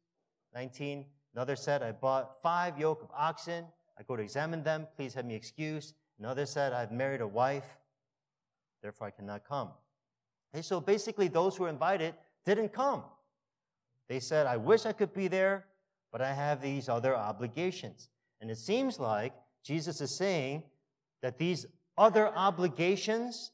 19. 0.55 1.07
Another 1.35 1.57
said, 1.57 1.83
I 1.83 1.91
bought 1.91 2.43
five 2.43 2.79
yoke 2.79 3.03
of 3.03 3.09
oxen. 3.17 3.65
I 3.99 4.03
go 4.03 4.15
to 4.15 4.23
examine 4.23 4.63
them. 4.63 4.87
Please 4.95 5.15
have 5.15 5.25
me 5.25 5.35
excused. 5.35 5.95
Another 6.19 6.45
said, 6.45 6.75
I've 6.75 6.93
married 6.93 7.23
a 7.23 7.27
wife. 7.27 7.65
Therefore, 8.83 9.07
I 9.07 9.11
cannot 9.11 9.49
come. 9.49 9.71
So 10.61 10.83
basically, 10.83 11.29
those 11.29 11.57
who 11.57 11.63
were 11.63 11.71
invited 11.71 12.13
didn't 12.45 12.75
come. 12.75 13.03
They 14.07 14.21
said, 14.21 14.47
I 14.47 14.59
wish 14.59 14.85
I 14.85 14.93
could 14.93 15.15
be 15.15 15.29
there, 15.29 15.65
but 16.13 16.21
I 16.21 16.35
have 16.35 16.61
these 16.61 16.91
other 16.91 17.17
obligations. 17.17 18.11
And 18.43 18.51
it 18.51 18.59
seems 18.59 19.01
like 19.01 19.33
Jesus 19.65 20.03
is 20.03 20.15
saying 20.15 20.63
that 21.23 21.39
these 21.39 21.65
other 21.97 22.29
obligations 22.37 23.53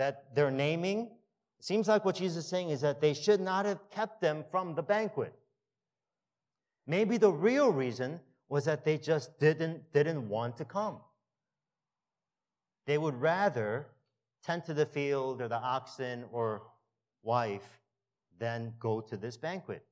that 0.00 0.34
they're 0.34 0.50
naming, 0.50 1.00
it 1.58 1.64
seems 1.64 1.86
like 1.86 2.06
what 2.06 2.14
Jesus 2.14 2.44
is 2.44 2.50
saying 2.50 2.70
is 2.70 2.80
that 2.80 3.02
they 3.02 3.12
should 3.12 3.38
not 3.38 3.66
have 3.66 3.90
kept 3.90 4.22
them 4.22 4.42
from 4.50 4.74
the 4.74 4.82
banquet. 4.82 5.34
Maybe 6.86 7.18
the 7.18 7.30
real 7.30 7.70
reason 7.70 8.18
was 8.48 8.64
that 8.64 8.82
they 8.82 8.96
just 8.96 9.38
didn't, 9.38 9.92
didn't 9.92 10.26
want 10.26 10.56
to 10.56 10.64
come. 10.64 11.00
They 12.86 12.96
would 12.96 13.14
rather 13.20 13.88
tend 14.42 14.64
to 14.64 14.74
the 14.74 14.86
field 14.86 15.42
or 15.42 15.48
the 15.48 15.60
oxen 15.60 16.24
or 16.32 16.62
wife 17.22 17.78
than 18.38 18.72
go 18.80 19.02
to 19.02 19.18
this 19.18 19.36
banquet. 19.36 19.84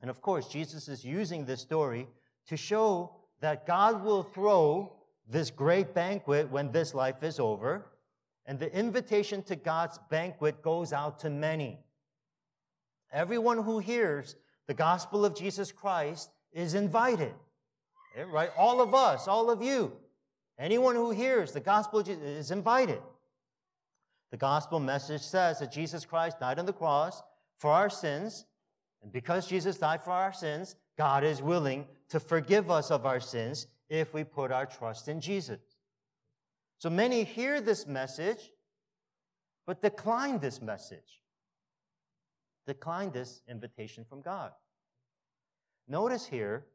And 0.00 0.10
of 0.10 0.22
course, 0.22 0.46
Jesus 0.46 0.86
is 0.86 1.04
using 1.04 1.44
this 1.44 1.60
story 1.60 2.06
to 2.46 2.56
show 2.56 3.16
that 3.40 3.66
God 3.66 4.04
will 4.04 4.22
throw 4.22 4.92
this 5.28 5.50
great 5.50 5.92
banquet 5.92 6.48
when 6.52 6.70
this 6.70 6.94
life 6.94 7.24
is 7.24 7.40
over, 7.40 7.91
and 8.46 8.58
the 8.58 8.74
invitation 8.76 9.42
to 9.44 9.56
God's 9.56 9.98
banquet 10.10 10.62
goes 10.62 10.92
out 10.92 11.20
to 11.20 11.30
many. 11.30 11.78
Everyone 13.12 13.62
who 13.62 13.78
hears 13.78 14.36
the 14.66 14.74
gospel 14.74 15.24
of 15.24 15.36
Jesus 15.36 15.70
Christ 15.70 16.30
is 16.52 16.74
invited. 16.74 17.34
Eh, 18.16 18.24
right? 18.24 18.50
All 18.56 18.80
of 18.80 18.94
us, 18.94 19.28
all 19.28 19.50
of 19.50 19.62
you, 19.62 19.92
anyone 20.58 20.96
who 20.96 21.10
hears 21.10 21.52
the 21.52 21.60
gospel 21.60 22.00
is 22.00 22.50
invited. 22.50 23.00
The 24.30 24.36
gospel 24.38 24.80
message 24.80 25.20
says 25.20 25.58
that 25.58 25.72
Jesus 25.72 26.04
Christ 26.04 26.40
died 26.40 26.58
on 26.58 26.66
the 26.66 26.72
cross 26.72 27.22
for 27.58 27.70
our 27.70 27.90
sins, 27.90 28.46
and 29.02 29.12
because 29.12 29.46
Jesus 29.46 29.76
died 29.76 30.02
for 30.02 30.12
our 30.12 30.32
sins, 30.32 30.74
God 30.96 31.22
is 31.22 31.42
willing 31.42 31.86
to 32.08 32.18
forgive 32.18 32.70
us 32.70 32.90
of 32.90 33.04
our 33.04 33.20
sins 33.20 33.66
if 33.88 34.14
we 34.14 34.24
put 34.24 34.50
our 34.50 34.66
trust 34.66 35.08
in 35.08 35.20
Jesus. 35.20 35.60
So 36.82 36.90
many 36.90 37.22
hear 37.22 37.60
this 37.60 37.86
message, 37.86 38.50
but 39.68 39.80
decline 39.80 40.40
this 40.40 40.60
message, 40.60 41.22
decline 42.66 43.12
this 43.12 43.40
invitation 43.48 44.04
from 44.04 44.20
God. 44.20 44.50
Notice 45.86 46.26
here 46.26 46.66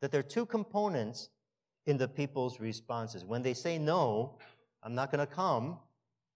that 0.00 0.10
there 0.10 0.20
are 0.20 0.22
two 0.36 0.46
components 0.46 1.28
in 1.84 1.98
the 1.98 2.08
people's 2.08 2.60
responses. 2.60 3.22
When 3.22 3.42
they 3.42 3.52
say, 3.52 3.76
No, 3.76 4.38
I'm 4.82 4.94
not 4.94 5.12
going 5.12 5.26
to 5.26 5.30
come, 5.30 5.78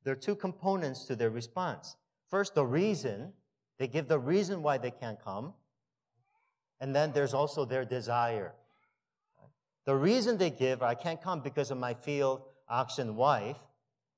there 0.04 0.12
are 0.12 0.24
two 0.28 0.36
components 0.36 1.06
to 1.06 1.16
their 1.16 1.30
response. 1.30 1.96
First, 2.28 2.54
the 2.54 2.66
reason. 2.66 3.32
They 3.78 3.88
give 3.88 4.08
the 4.08 4.18
reason 4.18 4.62
why 4.62 4.76
they 4.76 4.90
can't 4.90 5.18
come. 5.18 5.54
And 6.80 6.94
then 6.94 7.12
there's 7.12 7.32
also 7.32 7.64
their 7.64 7.86
desire. 7.86 8.52
The 9.86 9.96
reason 9.96 10.36
they 10.36 10.50
give, 10.50 10.82
I 10.82 10.94
can't 10.94 11.22
come 11.22 11.40
because 11.40 11.70
of 11.70 11.78
my 11.78 11.94
field, 11.94 12.42
oxen, 12.68 13.16
wife. 13.16 13.58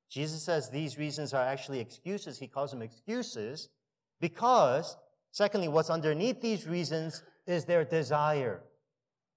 Jesus 0.09 0.43
says 0.43 0.71
these 0.71 0.99
reasons 0.99 1.35
are 1.35 1.45
actually 1.45 1.81
excuses. 1.81 2.39
He 2.39 2.47
calls 2.47 2.71
them 2.71 2.83
excuses 2.83 3.69
because, 4.21 4.97
secondly, 5.33 5.69
what's 5.69 5.91
underneath 5.91 6.41
these 6.41 6.67
reasons 6.67 7.23
is 7.47 7.65
their 7.65 7.85
desire. 7.85 8.63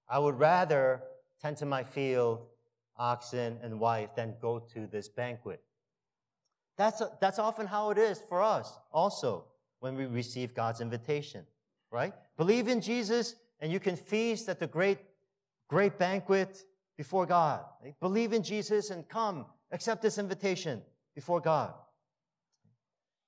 I 0.08 0.18
would 0.18 0.38
rather 0.38 1.02
tend 1.40 1.56
to 1.58 1.66
my 1.66 1.84
field, 1.84 2.46
oxen, 2.96 3.58
and 3.62 3.80
wife 3.80 4.14
than 4.14 4.34
go 4.40 4.58
to 4.74 4.86
this 4.86 5.08
banquet. 5.08 5.62
That's, 6.76 7.00
a, 7.00 7.10
that's 7.20 7.38
often 7.38 7.66
how 7.66 7.90
it 7.90 7.98
is 7.98 8.20
for 8.28 8.42
us 8.42 8.78
also 8.92 9.44
when 9.80 9.96
we 9.96 10.06
receive 10.06 10.54
God's 10.54 10.80
invitation, 10.80 11.44
right? 11.90 12.12
Believe 12.36 12.68
in 12.68 12.80
Jesus 12.80 13.34
and 13.60 13.72
you 13.72 13.80
can 13.80 13.96
feast 13.96 14.48
at 14.48 14.58
the 14.58 14.66
great, 14.66 14.98
great 15.68 15.98
banquet 15.98 16.64
before 17.00 17.24
God. 17.24 17.64
Believe 17.98 18.34
in 18.34 18.42
Jesus 18.42 18.90
and 18.90 19.08
come, 19.08 19.46
accept 19.72 20.02
this 20.02 20.18
invitation 20.18 20.82
before 21.14 21.40
God. 21.40 21.72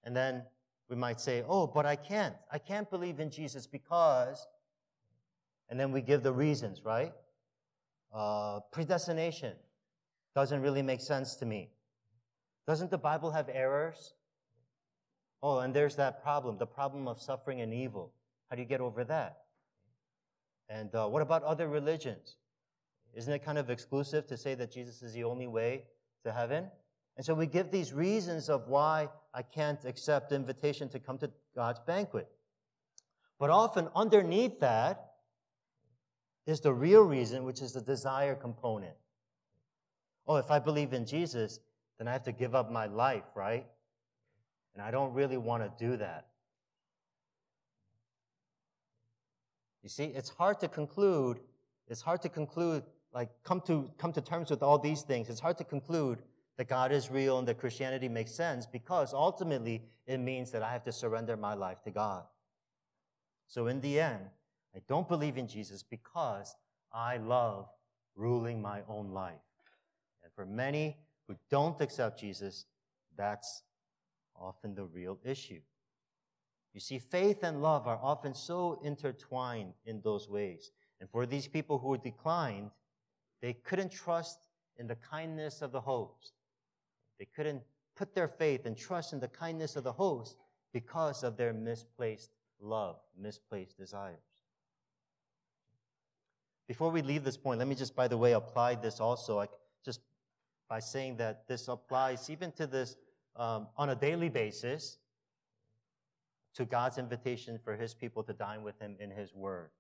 And 0.05 0.15
then 0.15 0.43
we 0.91 0.97
might 0.97 1.19
say, 1.19 1.43
oh, 1.49 1.67
but 1.67 1.87
I 1.87 1.97
can't. 1.97 2.35
I 2.53 2.59
can't 2.59 2.91
believe 2.91 3.19
in 3.19 3.31
Jesus 3.31 3.67
because 3.67 4.47
and 5.71 5.81
then 5.81 5.91
we 5.91 6.03
give 6.03 6.23
the 6.23 6.35
reasons, 6.35 6.85
right? 6.85 7.15
Uh, 8.15 8.61
predestination 8.73 9.55
doesn't 10.35 10.61
really 10.61 10.83
make 10.83 11.01
sense 11.01 11.35
to 11.37 11.47
me. 11.47 11.71
Doesn't 12.67 12.91
the 12.91 12.99
Bible 12.99 13.31
have 13.31 13.49
errors? 13.51 14.13
Oh, 15.43 15.61
and 15.61 15.73
there's 15.73 15.97
that 15.97 16.23
problem 16.23 16.59
the 16.59 16.67
problem 16.67 17.09
of 17.09 17.23
suffering 17.23 17.63
and 17.63 17.73
evil. 17.73 18.13
How 18.51 18.57
do 18.57 18.61
you 18.61 18.69
get 18.69 18.83
over 18.83 19.03
that? 19.05 19.45
And 20.69 20.95
uh, 20.95 21.07
what 21.07 21.23
about 21.23 21.43
other 21.43 21.69
religions? 21.69 22.37
Isn't 23.15 23.33
it 23.33 23.45
kind 23.45 23.59
of 23.59 23.71
exclusive 23.71 24.27
to 24.29 24.37
say 24.37 24.55
that 24.55 24.73
Jesus 24.73 25.03
is 25.03 25.13
the 25.13 25.25
only 25.25 25.47
way 25.47 25.85
to 26.25 26.33
heaven? 26.33 26.71
And 27.17 27.27
so 27.27 27.35
we 27.35 27.47
give 27.47 27.71
these 27.71 27.93
reasons 27.93 28.49
of 28.49 28.69
why 28.69 29.09
I 29.35 29.43
can't 29.43 29.85
accept 29.85 30.33
invitation 30.33 30.89
to 30.91 30.99
come 30.99 31.19
to 31.19 31.31
God's 31.55 31.81
banquet. 31.87 32.29
But 33.39 33.51
often 33.51 33.89
underneath 33.95 34.61
that 34.61 35.13
is 36.47 36.61
the 36.61 36.73
real 36.73 37.03
reason, 37.03 37.45
which 37.45 37.61
is 37.61 37.73
the 37.73 37.81
desire 37.81 38.35
component. 38.35 38.95
Oh, 40.27 40.37
if 40.37 40.51
I 40.51 40.59
believe 40.59 40.93
in 40.93 41.05
Jesus, 41.05 41.61
then 41.99 42.09
I 42.09 42.13
have 42.13 42.23
to 42.25 42.33
give 42.33 42.55
up 42.55 42.71
my 42.71 42.87
life, 42.87 43.25
right? 43.35 43.67
And 44.75 44.83
I 44.83 44.91
don't 44.91 45.13
really 45.13 45.37
want 45.37 45.63
to 45.63 45.85
do 45.85 45.97
that. 45.99 46.29
You 49.83 49.89
see, 49.89 50.05
it's 50.05 50.31
hard 50.31 50.61
to 50.61 50.69
conclude, 50.69 51.41
it's 51.89 52.01
hard 52.01 52.23
to 52.23 52.29
conclude, 52.29 52.85
like 53.15 53.31
come 53.45 53.61
to 53.63 53.91
come 53.99 54.13
to 54.13 54.21
terms 54.21 54.51
with 54.51 54.63
all 54.63 54.79
these 54.79 55.03
things. 55.03 55.29
It's 55.29 55.41
hard 55.41 55.59
to 55.59 55.65
conclude 55.65 56.19
that 56.57 56.69
God 56.69 56.93
is 56.93 57.11
real 57.11 57.39
and 57.39 57.49
that 57.49 57.59
Christianity 57.59 58.09
makes 58.09 58.33
sense 58.33 58.67
because 58.67 59.15
ultimately 59.15 59.83
it 60.07 60.19
means 60.19 60.51
that 60.51 60.63
I 60.63 60.73
have 60.73 60.85
to 60.85 60.93
surrender 60.93 61.37
my 61.37 61.55
life 61.55 61.83
to 61.85 61.91
God. 61.91 62.25
So 63.47 63.67
in 63.67 63.81
the 63.81 64.01
end, 64.01 64.25
I 64.75 64.81
don't 64.89 65.09
believe 65.09 65.37
in 65.37 65.47
Jesus 65.47 65.83
because 65.83 66.55
I 66.93 67.19
love 67.19 67.69
ruling 68.15 68.61
my 68.61 68.81
own 68.89 69.11
life. 69.11 69.35
And 70.23 70.33
for 70.35 70.47
many 70.47 70.97
who 71.27 71.37
don't 71.51 71.81
accept 71.81 72.21
Jesus, 72.21 72.67
that's 73.17 73.63
often 74.39 74.75
the 74.75 74.85
real 74.85 75.19
issue. 75.25 75.61
You 76.75 76.81
see, 76.81 76.99
faith 76.99 77.43
and 77.43 77.63
love 77.63 77.87
are 77.87 77.99
often 78.03 78.35
so 78.35 78.81
intertwined 78.83 79.75
in 79.85 80.01
those 80.01 80.29
ways. 80.29 80.71
And 81.01 81.11
for 81.11 81.27
these 81.27 81.47
people 81.47 81.79
who 81.79 81.93
are 81.93 81.99
declined, 81.99 82.71
they 83.43 83.53
couldn't 83.53 83.91
trust 83.91 84.39
in 84.79 84.87
the 84.87 84.95
kindness 84.95 85.61
of 85.61 85.73
the 85.73 85.81
host. 85.81 86.33
They 87.19 87.27
couldn't 87.37 87.63
put 87.97 88.15
their 88.15 88.29
faith 88.29 88.65
and 88.65 88.77
trust 88.77 89.13
in 89.13 89.21
the 89.21 89.29
kindness 89.29 89.77
of 89.77 89.85
the 89.85 89.93
host 89.93 90.37
because 90.73 91.23
of 91.23 91.37
their 91.37 91.53
misplaced 91.53 92.31
love, 92.61 92.97
misplaced 93.21 93.77
desires. 93.77 94.23
Before 96.69 96.91
we 96.91 97.03
leave 97.03 97.25
this 97.25 97.37
point, 97.37 97.59
let 97.59 97.69
me 97.69 97.75
just, 97.75 97.95
by 97.95 98.09
the 98.09 98.17
way, 98.17 98.33
apply 98.33 98.77
this 98.77 99.01
also, 99.01 99.37
like 99.37 99.51
just 99.85 100.01
by 100.69 100.79
saying 100.79 101.17
that 101.17 101.47
this 101.49 101.69
applies 101.69 102.31
even 102.31 102.53
to 102.53 102.67
this 102.67 102.97
um, 103.37 103.67
on 103.77 103.91
a 103.91 103.95
daily 103.95 104.29
basis 104.29 104.99
to 106.55 106.65
God's 106.65 106.99
invitation 106.99 107.59
for 107.63 107.77
His 107.77 107.93
people 107.93 108.23
to 108.23 108.33
dine 108.33 108.63
with 108.63 108.79
Him 108.79 108.97
in 109.01 109.11
His 109.11 109.35
Word. 109.35 109.71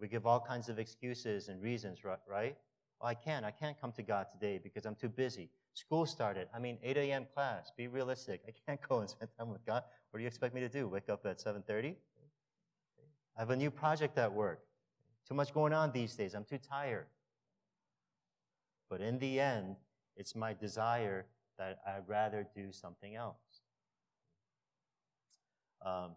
We 0.00 0.08
give 0.08 0.26
all 0.26 0.40
kinds 0.40 0.68
of 0.68 0.78
excuses 0.78 1.48
and 1.48 1.60
reasons, 1.60 2.00
right? 2.04 2.56
Oh, 3.00 3.06
I 3.06 3.14
can't. 3.14 3.44
I 3.44 3.50
can't 3.50 3.80
come 3.80 3.92
to 3.92 4.02
God 4.02 4.26
today 4.30 4.58
because 4.62 4.84
I'm 4.86 4.94
too 4.94 5.08
busy. 5.08 5.50
School 5.74 6.06
started. 6.06 6.48
I 6.54 6.58
mean, 6.58 6.78
8 6.82 6.96
a.m. 6.96 7.26
class. 7.32 7.70
Be 7.76 7.86
realistic. 7.88 8.42
I 8.46 8.52
can't 8.66 8.80
go 8.88 9.00
and 9.00 9.10
spend 9.10 9.30
time 9.38 9.50
with 9.50 9.64
God. 9.64 9.82
What 10.10 10.18
do 10.18 10.22
you 10.22 10.28
expect 10.28 10.54
me 10.54 10.60
to 10.60 10.68
do? 10.68 10.88
Wake 10.88 11.08
up 11.08 11.26
at 11.26 11.38
7:30? 11.38 11.94
I 13.36 13.40
have 13.40 13.50
a 13.50 13.56
new 13.56 13.70
project 13.70 14.18
at 14.18 14.32
work. 14.32 14.60
Too 15.28 15.34
much 15.34 15.54
going 15.54 15.72
on 15.72 15.92
these 15.92 16.14
days. 16.16 16.34
I'm 16.34 16.44
too 16.44 16.58
tired. 16.58 17.06
But 18.90 19.00
in 19.00 19.18
the 19.18 19.38
end, 19.38 19.76
it's 20.16 20.34
my 20.34 20.54
desire 20.54 21.26
that 21.58 21.78
I'd 21.86 22.08
rather 22.08 22.46
do 22.56 22.72
something 22.72 23.14
else. 23.14 23.62
Um, 25.84 26.12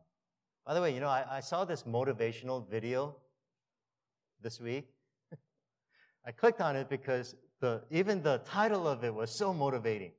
by 0.65 0.73
the 0.73 0.81
way, 0.81 0.93
you 0.93 0.99
know, 0.99 1.09
I, 1.09 1.25
I 1.29 1.39
saw 1.41 1.65
this 1.65 1.83
motivational 1.83 2.67
video 2.67 3.15
this 4.41 4.59
week. 4.59 4.87
I 6.25 6.31
clicked 6.31 6.61
on 6.61 6.75
it 6.75 6.89
because 6.89 7.35
the, 7.59 7.81
even 7.91 8.21
the 8.21 8.41
title 8.45 8.87
of 8.87 9.03
it 9.03 9.13
was 9.13 9.31
so 9.31 9.53
motivating. 9.53 10.11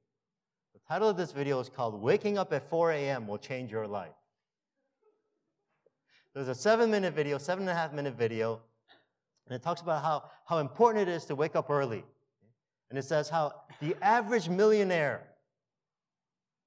The 0.74 0.80
title 0.88 1.08
of 1.08 1.16
this 1.16 1.32
video 1.32 1.58
is 1.60 1.68
called 1.68 2.00
Waking 2.00 2.38
Up 2.38 2.52
at 2.52 2.68
4 2.68 2.92
a.m. 2.92 3.26
Will 3.26 3.38
Change 3.38 3.70
Your 3.70 3.86
Life. 3.86 4.12
there's 6.34 6.48
a 6.48 6.54
seven 6.54 6.90
minute 6.90 7.14
video, 7.14 7.38
seven 7.38 7.62
and 7.64 7.70
a 7.70 7.74
half 7.74 7.92
minute 7.92 8.16
video, 8.16 8.60
and 9.46 9.56
it 9.56 9.62
talks 9.62 9.80
about 9.80 10.02
how, 10.02 10.30
how 10.46 10.58
important 10.58 11.08
it 11.08 11.12
is 11.12 11.24
to 11.26 11.34
wake 11.34 11.56
up 11.56 11.68
early. 11.68 12.04
And 12.90 12.98
it 12.98 13.04
says 13.04 13.28
how 13.28 13.52
the 13.80 13.96
average 14.02 14.48
millionaire 14.48 15.26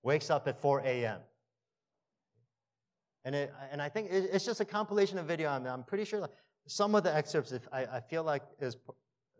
wakes 0.03 0.29
up 0.29 0.47
at 0.47 0.59
4 0.59 0.81
a.m. 0.81 1.19
And, 3.23 3.33
it, 3.33 3.53
and 3.71 3.81
I 3.81 3.89
think 3.89 4.09
it's 4.11 4.45
just 4.45 4.59
a 4.59 4.65
compilation 4.65 5.17
of 5.17 5.25
video. 5.25 5.49
I 5.49 5.57
mean, 5.57 5.67
I'm 5.67 5.83
pretty 5.83 6.05
sure 6.05 6.19
some 6.67 6.95
of 6.95 7.03
the 7.03 7.15
excerpts, 7.15 7.51
if 7.51 7.67
I, 7.71 7.85
I 7.85 7.99
feel 7.99 8.23
like 8.23 8.43
is 8.59 8.77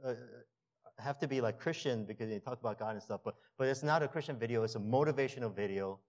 uh, 0.05 0.13
have 0.99 1.19
to 1.19 1.27
be 1.27 1.41
like 1.41 1.59
Christian 1.59 2.05
because 2.05 2.29
they 2.29 2.39
talk 2.39 2.59
about 2.59 2.79
God 2.79 2.93
and 2.93 3.03
stuff, 3.03 3.21
but, 3.23 3.35
but 3.57 3.67
it's 3.67 3.83
not 3.83 4.03
a 4.03 4.07
Christian 4.07 4.37
video. 4.37 4.63
It's 4.63 4.75
a 4.75 4.79
motivational 4.79 5.53
video. 5.53 5.99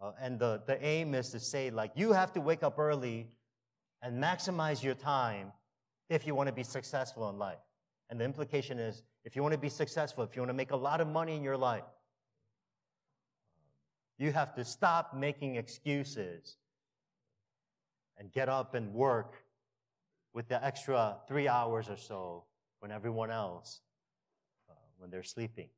Uh, 0.00 0.12
and 0.20 0.38
the, 0.38 0.62
the 0.66 0.82
aim 0.84 1.14
is 1.14 1.30
to 1.30 1.40
say 1.40 1.70
like, 1.70 1.92
you 1.94 2.12
have 2.12 2.32
to 2.32 2.40
wake 2.40 2.62
up 2.62 2.78
early 2.78 3.28
and 4.02 4.22
maximize 4.22 4.82
your 4.82 4.94
time 4.94 5.52
if 6.08 6.26
you 6.26 6.34
want 6.34 6.48
to 6.48 6.52
be 6.52 6.62
successful 6.62 7.28
in 7.30 7.38
life. 7.38 7.58
And 8.10 8.20
the 8.20 8.24
implication 8.24 8.78
is, 8.78 9.02
if 9.24 9.34
you 9.34 9.42
want 9.42 9.52
to 9.52 9.58
be 9.58 9.68
successful, 9.68 10.22
if 10.22 10.36
you 10.36 10.42
want 10.42 10.50
to 10.50 10.54
make 10.54 10.70
a 10.70 10.76
lot 10.76 11.00
of 11.00 11.08
money 11.08 11.34
in 11.34 11.42
your 11.42 11.56
life, 11.56 11.84
you 14.18 14.32
have 14.32 14.54
to 14.54 14.64
stop 14.64 15.14
making 15.14 15.56
excuses 15.56 16.56
and 18.18 18.32
get 18.32 18.48
up 18.48 18.74
and 18.74 18.92
work 18.94 19.34
with 20.36 20.46
the 20.48 20.62
extra 20.62 21.16
three 21.26 21.48
hours 21.48 21.88
or 21.88 21.96
so 21.96 22.44
when 22.80 22.92
everyone 22.92 23.30
else, 23.30 23.80
uh, 24.68 24.74
when 24.98 25.10
they're 25.10 25.22
sleeping. 25.22 25.70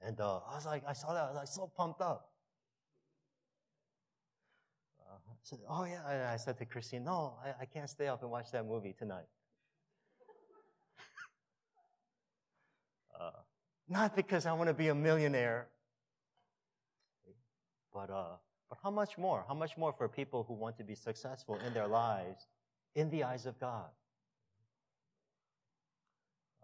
And 0.00 0.18
uh, 0.18 0.40
I 0.50 0.54
was 0.54 0.64
like, 0.64 0.84
I 0.88 0.94
saw 0.94 1.12
that, 1.12 1.24
I 1.24 1.26
was 1.26 1.36
like 1.36 1.48
so 1.48 1.70
pumped 1.76 2.00
up. 2.00 2.30
Uh, 5.02 5.16
I 5.30 5.34
said, 5.42 5.58
oh 5.68 5.84
yeah, 5.84 6.00
I, 6.06 6.32
I, 6.32 6.36
said 6.38 6.56
to 6.60 6.64
Christine, 6.64 7.04
no, 7.04 7.34
I, 7.44 7.50
I 7.60 7.64
can't 7.66 7.90
stay 7.90 8.08
up 8.08 8.22
and 8.22 8.30
watch 8.30 8.50
that 8.52 8.64
movie 8.64 8.94
tonight. 8.98 9.28
uh, 13.20 13.32
not 13.86 14.16
because 14.16 14.46
I 14.46 14.54
want 14.54 14.68
to 14.68 14.74
be 14.74 14.88
a 14.88 14.94
millionaire, 14.94 15.68
but, 17.92 18.08
uh, 18.08 18.36
but 18.70 18.78
how 18.82 18.90
much 18.90 19.18
more? 19.18 19.44
How 19.46 19.52
much 19.52 19.76
more 19.76 19.92
for 19.92 20.08
people 20.08 20.44
who 20.48 20.54
want 20.54 20.78
to 20.78 20.84
be 20.84 20.94
successful 20.94 21.58
in 21.66 21.74
their 21.74 21.86
lives 21.86 22.46
in 22.98 23.08
the 23.10 23.22
eyes 23.22 23.46
of 23.46 23.58
God? 23.60 23.86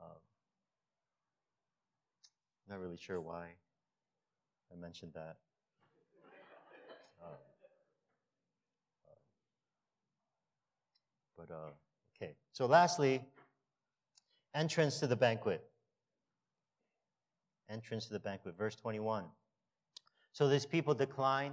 Um, 0.01 0.17
not 2.69 2.81
really 2.81 2.97
sure 2.97 3.21
why 3.21 3.47
I 4.73 4.81
mentioned 4.81 5.13
that. 5.15 5.37
Um, 7.23 7.31
uh, 9.07 9.15
but 11.39 11.55
uh, 11.55 11.71
okay. 12.17 12.33
So, 12.53 12.67
lastly, 12.67 13.23
entrance 14.55 14.99
to 14.99 15.07
the 15.07 15.17
banquet. 15.17 15.65
Entrance 17.71 18.07
to 18.07 18.13
the 18.13 18.21
banquet, 18.21 18.59
verse 18.59 18.75
21. 18.75 19.25
So 20.33 20.49
these 20.49 20.67
people 20.67 20.95
decline 20.95 21.53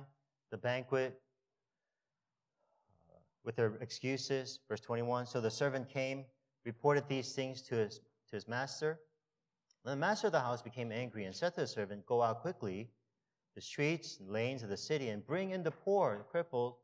the 0.50 0.58
banquet 0.58 1.22
with 3.44 3.56
their 3.56 3.76
excuses. 3.82 4.60
Verse 4.68 4.82
21 4.82 5.26
So 5.26 5.42
the 5.42 5.52
servant 5.52 5.90
came, 5.90 6.26
reported 6.66 7.08
these 7.08 7.34
things 7.34 7.62
to 7.64 7.76
his, 7.76 8.00
to 8.30 8.36
his 8.36 8.48
master. 8.48 9.00
Then 9.84 9.92
the 9.92 10.00
master 10.00 10.28
of 10.28 10.34
the 10.34 10.40
house 10.40 10.62
became 10.62 10.92
angry 10.92 11.26
and 11.26 11.36
said 11.36 11.56
to 11.56 11.62
the 11.62 11.68
servant, 11.68 12.06
Go 12.06 12.22
out 12.22 12.42
quickly 12.42 12.90
the 13.56 13.62
streets 13.62 14.20
and 14.20 14.30
lanes 14.30 14.64
of 14.64 14.70
the 14.70 14.78
city 14.78 15.10
and 15.10 15.26
bring 15.26 15.52
in 15.52 15.64
the 15.64 15.72
poor, 15.72 16.18
the 16.18 16.24
crippled, 16.24 16.76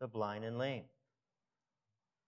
the 0.00 0.06
blind, 0.06 0.44
and 0.44 0.58
lame. 0.58 0.84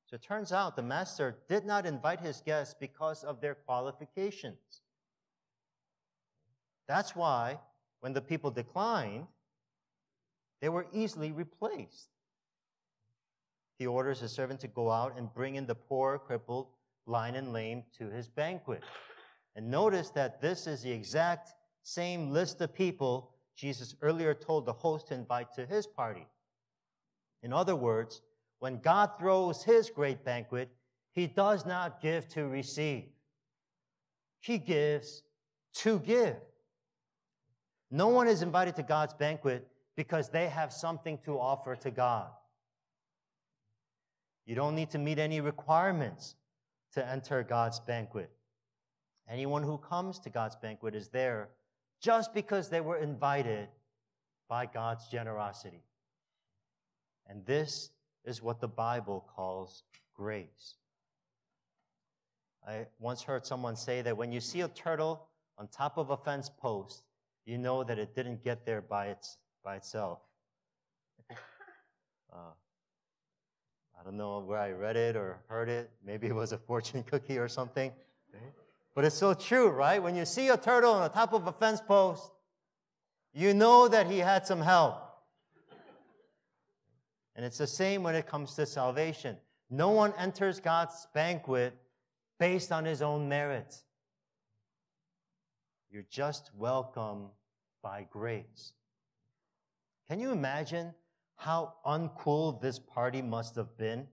So 0.07 0.17
it 0.17 0.23
turns 0.23 0.53
out 0.53 0.75
the 0.75 0.83
master 0.83 1.39
did 1.49 1.65
not 1.65 1.87
invite 1.87 2.21
his 2.21 2.41
guests 2.41 2.75
because 2.79 3.23
of 3.23 3.41
their 3.41 3.55
qualifications. 3.55 4.83
That's 6.89 7.15
why 7.15 7.61
when 8.01 8.13
the 8.13 8.21
people 8.21 8.51
declined, 8.51 9.29
they 10.61 10.69
were 10.69 10.87
easily 10.93 11.31
replaced. 11.31 12.09
He 13.81 13.87
orders 13.87 14.21
his 14.21 14.31
servant 14.31 14.61
to 14.61 14.69
go 14.69 14.91
out 14.91 15.17
and 15.17 15.33
bring 15.33 15.55
in 15.55 15.65
the 15.65 15.75
poor, 15.75 16.19
crippled, 16.19 16.67
blind, 17.07 17.35
and 17.35 17.51
lame 17.51 17.83
to 17.97 18.11
his 18.11 18.29
banquet. 18.29 18.83
And 19.57 19.71
notice 19.71 20.11
that 20.11 20.43
this 20.43 20.67
is 20.67 20.83
the 20.83 20.93
exact 20.93 21.55
same 21.83 22.31
list 22.31 22.61
of 22.61 22.75
people 22.75 23.33
Jesus 23.57 23.95
earlier 24.03 24.35
told 24.35 24.67
the 24.67 24.73
host 24.75 25.09
to 25.09 25.15
invite 25.15 25.55
to 25.55 25.65
his 25.65 25.87
party. 25.87 26.27
In 27.43 27.55
other 27.55 27.75
words, 27.75 28.21
when 28.59 28.81
God 28.81 29.13
throws 29.19 29.63
his 29.63 29.89
great 29.89 30.27
banquet, 30.27 30.69
he 31.13 31.27
does 31.27 31.65
not 31.65 32.03
give 32.03 32.29
to 32.35 32.49
receive. 32.49 33.05
He 34.41 34.59
gives 34.59 35.23
to 35.77 36.01
give. 36.01 36.37
No 37.91 38.09
one 38.09 38.29
is 38.29 38.43
invited 38.43 38.77
to 38.77 38.83
God's 38.83 39.15
banquet 39.15 39.67
because 39.97 40.29
they 40.29 40.49
have 40.51 40.71
something 40.71 41.17
to 41.25 41.41
offer 41.41 41.75
to 41.77 41.91
God. 41.91 42.29
You 44.47 44.55
don't 44.55 44.75
need 44.75 44.91
to 44.91 44.99
meet 44.99 45.19
any 45.19 45.41
requirements 45.41 46.35
to 46.95 47.07
enter 47.07 47.43
God's 47.43 47.81
banquet. 47.81 48.31
Anyone 49.29 49.63
who 49.63 49.79
comes 49.79 50.19
to 50.21 50.31
God's 50.31 50.57
banquet 50.57 50.95
is 50.95 51.09
there 51.09 51.51
just 52.01 52.35
because 52.35 52.69
they 52.69 52.81
were 52.81 52.97
invited 52.97 53.69
by 54.49 54.67
God's 54.67 55.07
generosity. 55.09 55.85
And 57.27 57.47
this 57.47 57.91
is 58.25 58.43
what 58.43 58.61
the 58.61 58.69
Bible 58.69 59.25
calls 59.35 59.85
grace. 60.15 60.75
I 62.67 62.87
once 62.99 63.23
heard 63.23 63.47
someone 63.47 63.77
say 63.77 64.03
that 64.03 64.17
when 64.17 64.33
you 64.33 64.41
see 64.41 64.63
a 64.63 64.69
turtle 64.69 65.29
on 65.57 65.69
top 65.69 65.97
of 65.97 66.11
a 66.11 66.17
fence 66.17 66.51
post, 66.51 67.05
you 67.47 67.57
know 67.57 67.85
that 67.85 67.99
it 67.99 68.15
didn't 68.15 68.43
get 68.45 68.67
there 68.67 68.81
by, 68.81 69.07
its, 69.07 69.39
by 69.65 69.77
itself. 69.77 70.21
Uh, 72.33 72.53
I 74.01 74.03
don't 74.03 74.17
know 74.17 74.39
where 74.41 74.59
I 74.59 74.71
read 74.71 74.97
it 74.97 75.15
or 75.15 75.39
heard 75.47 75.69
it. 75.69 75.91
Maybe 76.03 76.27
it 76.27 76.35
was 76.35 76.53
a 76.53 76.59
fortune 76.59 77.03
cookie 77.11 77.37
or 77.37 77.49
something. 77.49 77.93
But 78.95 79.05
it's 79.05 79.17
so 79.17 79.35
true, 79.35 79.69
right? 79.69 80.03
When 80.03 80.17
you 80.17 80.25
see 80.25 80.49
a 80.49 80.57
turtle 80.57 80.93
on 80.93 81.03
the 81.03 81.09
top 81.09 81.33
of 81.33 81.47
a 81.47 81.53
fence 81.53 81.81
post, 81.81 82.33
you 83.33 83.55
know 83.55 83.89
that 83.89 84.11
he 84.11 84.19
had 84.19 84.47
some 84.47 84.61
help. 84.61 84.97
And 87.37 87.45
it's 87.45 87.59
the 87.59 87.67
same 87.67 88.03
when 88.03 88.15
it 88.15 88.27
comes 88.27 88.55
to 88.55 88.67
salvation. 88.67 89.37
No 89.69 89.91
one 89.91 90.13
enters 90.19 90.61
God's 90.61 91.07
banquet 91.15 91.77
based 92.39 92.73
on 92.73 92.85
his 92.85 93.03
own 93.03 93.29
merits. 93.29 93.85
You're 95.91 96.07
just 96.11 96.51
welcome 96.57 97.27
by 97.83 98.07
grace. 98.11 98.73
Can 100.09 100.19
you 100.19 100.33
imagine 100.33 100.95
how 101.41 101.73
uncool 101.87 102.61
this 102.61 102.79
party 102.79 103.23
must 103.23 103.57
have 103.57 103.75
been? 103.79 104.07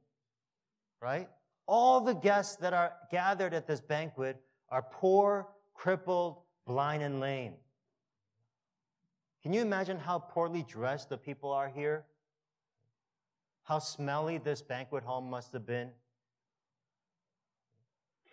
Right? 1.01 1.27
All 1.67 1.99
the 1.99 2.13
guests 2.13 2.55
that 2.57 2.73
are 2.73 2.93
gathered 3.11 3.53
at 3.53 3.67
this 3.67 3.81
banquet 3.81 4.41
are 4.69 4.81
poor, 4.81 5.45
crippled, 5.73 6.37
blind, 6.65 7.03
and 7.03 7.19
lame. 7.19 7.55
Can 9.43 9.51
you 9.51 9.61
imagine 9.61 9.99
how 9.99 10.19
poorly 10.19 10.63
dressed 10.63 11.09
the 11.09 11.17
people 11.17 11.51
are 11.51 11.67
here? 11.67 12.05
How 13.63 13.79
smelly 13.79 14.37
this 14.37 14.61
banquet 14.61 15.03
hall 15.03 15.19
must 15.19 15.51
have 15.51 15.65
been? 15.65 15.89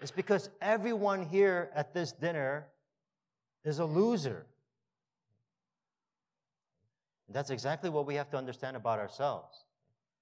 It's 0.01 0.13
because 0.13 0.51
everyone 0.63 1.27
here 1.27 1.69
at 1.75 1.93
this 1.95 2.13
dinner 2.13 2.69
is 3.65 3.81
a 3.81 3.85
loser. 3.85 4.47
That's 7.35 7.51
exactly 7.51 7.91
what 7.91 8.07
we 8.07 8.15
have 8.15 8.31
to 8.31 8.37
understand 8.37 8.77
about 8.77 9.01
ourselves. 9.01 9.65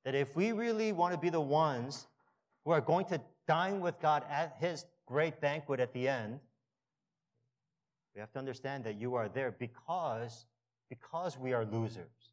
That 0.05 0.15
if 0.15 0.35
we 0.35 0.53
really 0.53 0.93
want 0.93 1.13
to 1.13 1.21
be 1.21 1.29
the 1.29 1.43
ones 1.43 2.07
who 2.65 2.71
are 2.71 2.81
going 2.81 3.05
to 3.07 3.21
dine 3.47 3.81
with 3.81 4.01
God 4.01 4.25
at 4.31 4.57
His 4.59 4.87
great 5.07 5.39
banquet 5.39 5.79
at 5.79 5.93
the 5.93 6.09
end, 6.09 6.41
we 8.15 8.21
have 8.21 8.33
to 8.33 8.39
understand 8.39 8.85
that 8.85 8.99
you 8.99 9.15
are 9.15 9.29
there 9.29 9.55
because, 9.59 10.47
because 10.89 11.39
we 11.39 11.53
are 11.53 11.67
losers. 11.67 12.33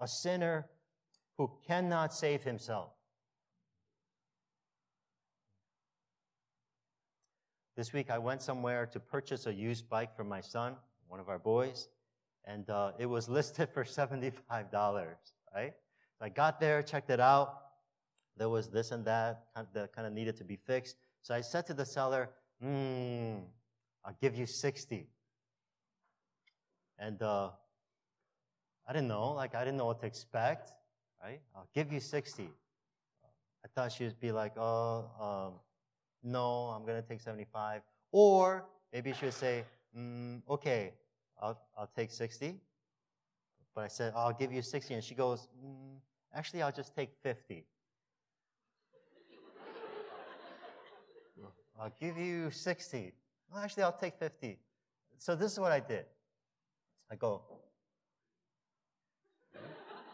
A 0.00 0.06
sinner 0.06 0.66
who 1.36 1.50
cannot 1.66 2.14
save 2.14 2.44
himself. 2.44 2.92
This 7.76 7.92
week 7.92 8.08
I 8.08 8.18
went 8.18 8.40
somewhere 8.40 8.86
to 8.86 9.00
purchase 9.00 9.46
a 9.46 9.52
used 9.52 9.88
bike 9.88 10.14
for 10.14 10.22
my 10.22 10.40
son, 10.40 10.76
one 11.08 11.18
of 11.18 11.28
our 11.28 11.40
boys 11.40 11.88
and 12.46 12.68
uh, 12.70 12.92
it 12.98 13.06
was 13.06 13.28
listed 13.28 13.68
for 13.72 13.84
$75, 13.84 14.32
right? 15.54 15.72
So 16.18 16.24
I 16.24 16.28
got 16.28 16.60
there, 16.60 16.82
checked 16.82 17.10
it 17.10 17.20
out. 17.20 17.60
There 18.36 18.48
was 18.48 18.68
this 18.68 18.90
and 18.90 19.04
that 19.04 19.44
that 19.72 19.92
kind 19.94 20.06
of 20.06 20.12
needed 20.12 20.36
to 20.38 20.44
be 20.44 20.56
fixed. 20.56 20.96
So 21.22 21.34
I 21.34 21.40
said 21.40 21.66
to 21.66 21.74
the 21.74 21.86
seller, 21.86 22.30
hmm, 22.60 23.36
I'll 24.04 24.16
give 24.20 24.34
you 24.36 24.46
60. 24.46 25.06
And 26.98 27.22
uh, 27.22 27.50
I 28.86 28.92
didn't 28.92 29.08
know, 29.08 29.32
like, 29.32 29.54
I 29.54 29.64
didn't 29.64 29.78
know 29.78 29.86
what 29.86 30.00
to 30.00 30.06
expect, 30.06 30.72
right? 31.22 31.40
I'll 31.54 31.68
give 31.74 31.92
you 31.92 32.00
60. 32.00 32.48
I 33.64 33.68
thought 33.74 33.92
she 33.92 34.04
would 34.04 34.20
be 34.20 34.30
like, 34.30 34.58
oh, 34.58 35.06
um, 35.20 35.52
no, 36.22 36.74
I'm 36.74 36.84
to 36.84 37.02
take 37.02 37.20
75. 37.20 37.82
Or 38.12 38.66
maybe 38.92 39.12
she 39.12 39.26
would 39.26 39.34
say, 39.34 39.64
mm, 39.96 40.42
okay, 40.48 40.92
I'll, 41.40 41.60
I'll 41.76 41.90
take 41.94 42.10
60. 42.10 42.56
But 43.74 43.84
I 43.84 43.88
said, 43.88 44.12
I'll 44.14 44.32
give 44.32 44.52
you 44.52 44.62
60. 44.62 44.94
And 44.94 45.02
she 45.02 45.14
goes, 45.14 45.48
mm, 45.64 45.96
actually, 46.34 46.62
I'll 46.62 46.72
just 46.72 46.94
take 46.94 47.10
50. 47.22 47.64
I'll 51.80 51.92
give 52.00 52.16
you 52.16 52.50
60. 52.50 53.12
Well, 53.52 53.62
actually, 53.62 53.82
I'll 53.82 53.92
take 53.92 54.14
50. 54.18 54.58
So 55.18 55.34
this 55.34 55.52
is 55.52 55.60
what 55.60 55.72
I 55.72 55.80
did. 55.80 56.04
I 57.10 57.16
go, 57.16 57.42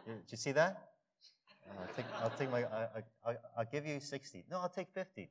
did 0.06 0.22
you 0.28 0.37
see 0.37 0.52
that? 0.52 0.90
I'll 1.78 1.94
take, 1.94 2.06
I'll 2.22 2.30
take 2.30 2.50
my, 2.50 2.64
I, 2.64 3.02
I, 3.24 3.37
I'll 3.56 3.64
give 3.70 3.87
you 3.87 4.00
60. 4.00 4.44
No, 4.50 4.59
I'll 4.61 4.68
take 4.68 4.88
50. 4.92 5.28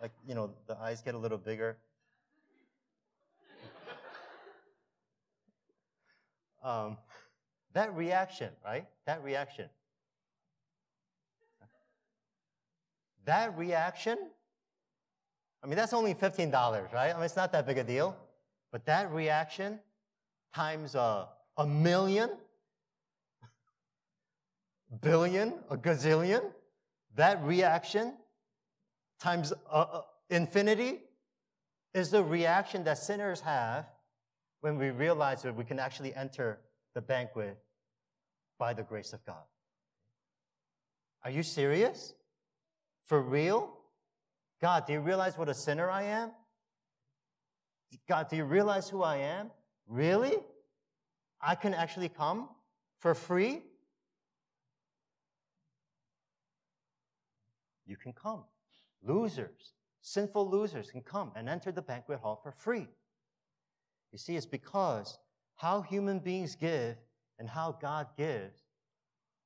Like, 0.00 0.12
you 0.26 0.34
know, 0.34 0.50
the 0.66 0.76
eyes 0.78 1.02
get 1.02 1.14
a 1.14 1.18
little 1.18 1.38
bigger. 1.38 1.76
um, 6.62 6.96
that 7.74 7.94
reaction, 7.94 8.50
right? 8.64 8.86
That 9.06 9.22
reaction. 9.24 9.68
That 13.24 13.56
reaction, 13.58 14.18
I 15.62 15.66
mean, 15.66 15.76
that's 15.76 15.92
only 15.92 16.14
$15, 16.14 16.92
right? 16.92 17.10
I 17.10 17.14
mean, 17.14 17.24
it's 17.24 17.36
not 17.36 17.52
that 17.52 17.66
big 17.66 17.78
a 17.78 17.84
deal. 17.84 18.16
But 18.70 18.86
that 18.86 19.12
reaction 19.12 19.80
times 20.54 20.94
a, 20.94 21.28
a 21.56 21.66
million, 21.66 22.30
billion, 25.02 25.54
a 25.70 25.76
gazillion, 25.76 26.42
that 27.16 27.42
reaction 27.44 28.14
times 29.18 29.52
uh, 29.70 29.74
uh, 29.74 30.02
infinity 30.30 31.00
is 31.94 32.10
the 32.10 32.22
reaction 32.22 32.84
that 32.84 32.98
sinners 32.98 33.40
have 33.40 33.86
when 34.60 34.78
we 34.78 34.90
realize 34.90 35.42
that 35.42 35.54
we 35.54 35.64
can 35.64 35.78
actually 35.78 36.14
enter 36.14 36.58
the 36.94 37.00
banquet 37.00 37.58
by 38.58 38.72
the 38.72 38.82
grace 38.82 39.12
of 39.12 39.24
God. 39.24 39.44
Are 41.24 41.30
you 41.30 41.42
serious? 41.42 42.14
For 43.06 43.20
real? 43.22 43.74
God, 44.60 44.86
do 44.86 44.92
you 44.92 45.00
realize 45.00 45.38
what 45.38 45.48
a 45.48 45.54
sinner 45.54 45.90
I 45.90 46.02
am? 46.02 46.32
God, 48.08 48.28
do 48.28 48.36
you 48.36 48.44
realize 48.44 48.88
who 48.88 49.02
I 49.02 49.16
am? 49.16 49.50
Really? 49.86 50.36
I 51.40 51.54
can 51.54 51.72
actually 51.72 52.08
come 52.08 52.48
for 52.98 53.14
free? 53.14 53.62
You 57.86 57.96
can 57.96 58.12
come. 58.12 58.44
Losers, 59.02 59.74
sinful 60.00 60.50
losers 60.50 60.90
can 60.90 61.02
come 61.02 61.32
and 61.36 61.48
enter 61.48 61.72
the 61.72 61.82
banquet 61.82 62.20
hall 62.20 62.40
for 62.42 62.52
free. 62.52 62.88
You 64.12 64.18
see, 64.18 64.36
it's 64.36 64.46
because 64.46 65.18
how 65.56 65.82
human 65.82 66.18
beings 66.18 66.54
give 66.54 66.96
and 67.38 67.48
how 67.48 67.72
God 67.80 68.08
gives 68.16 68.60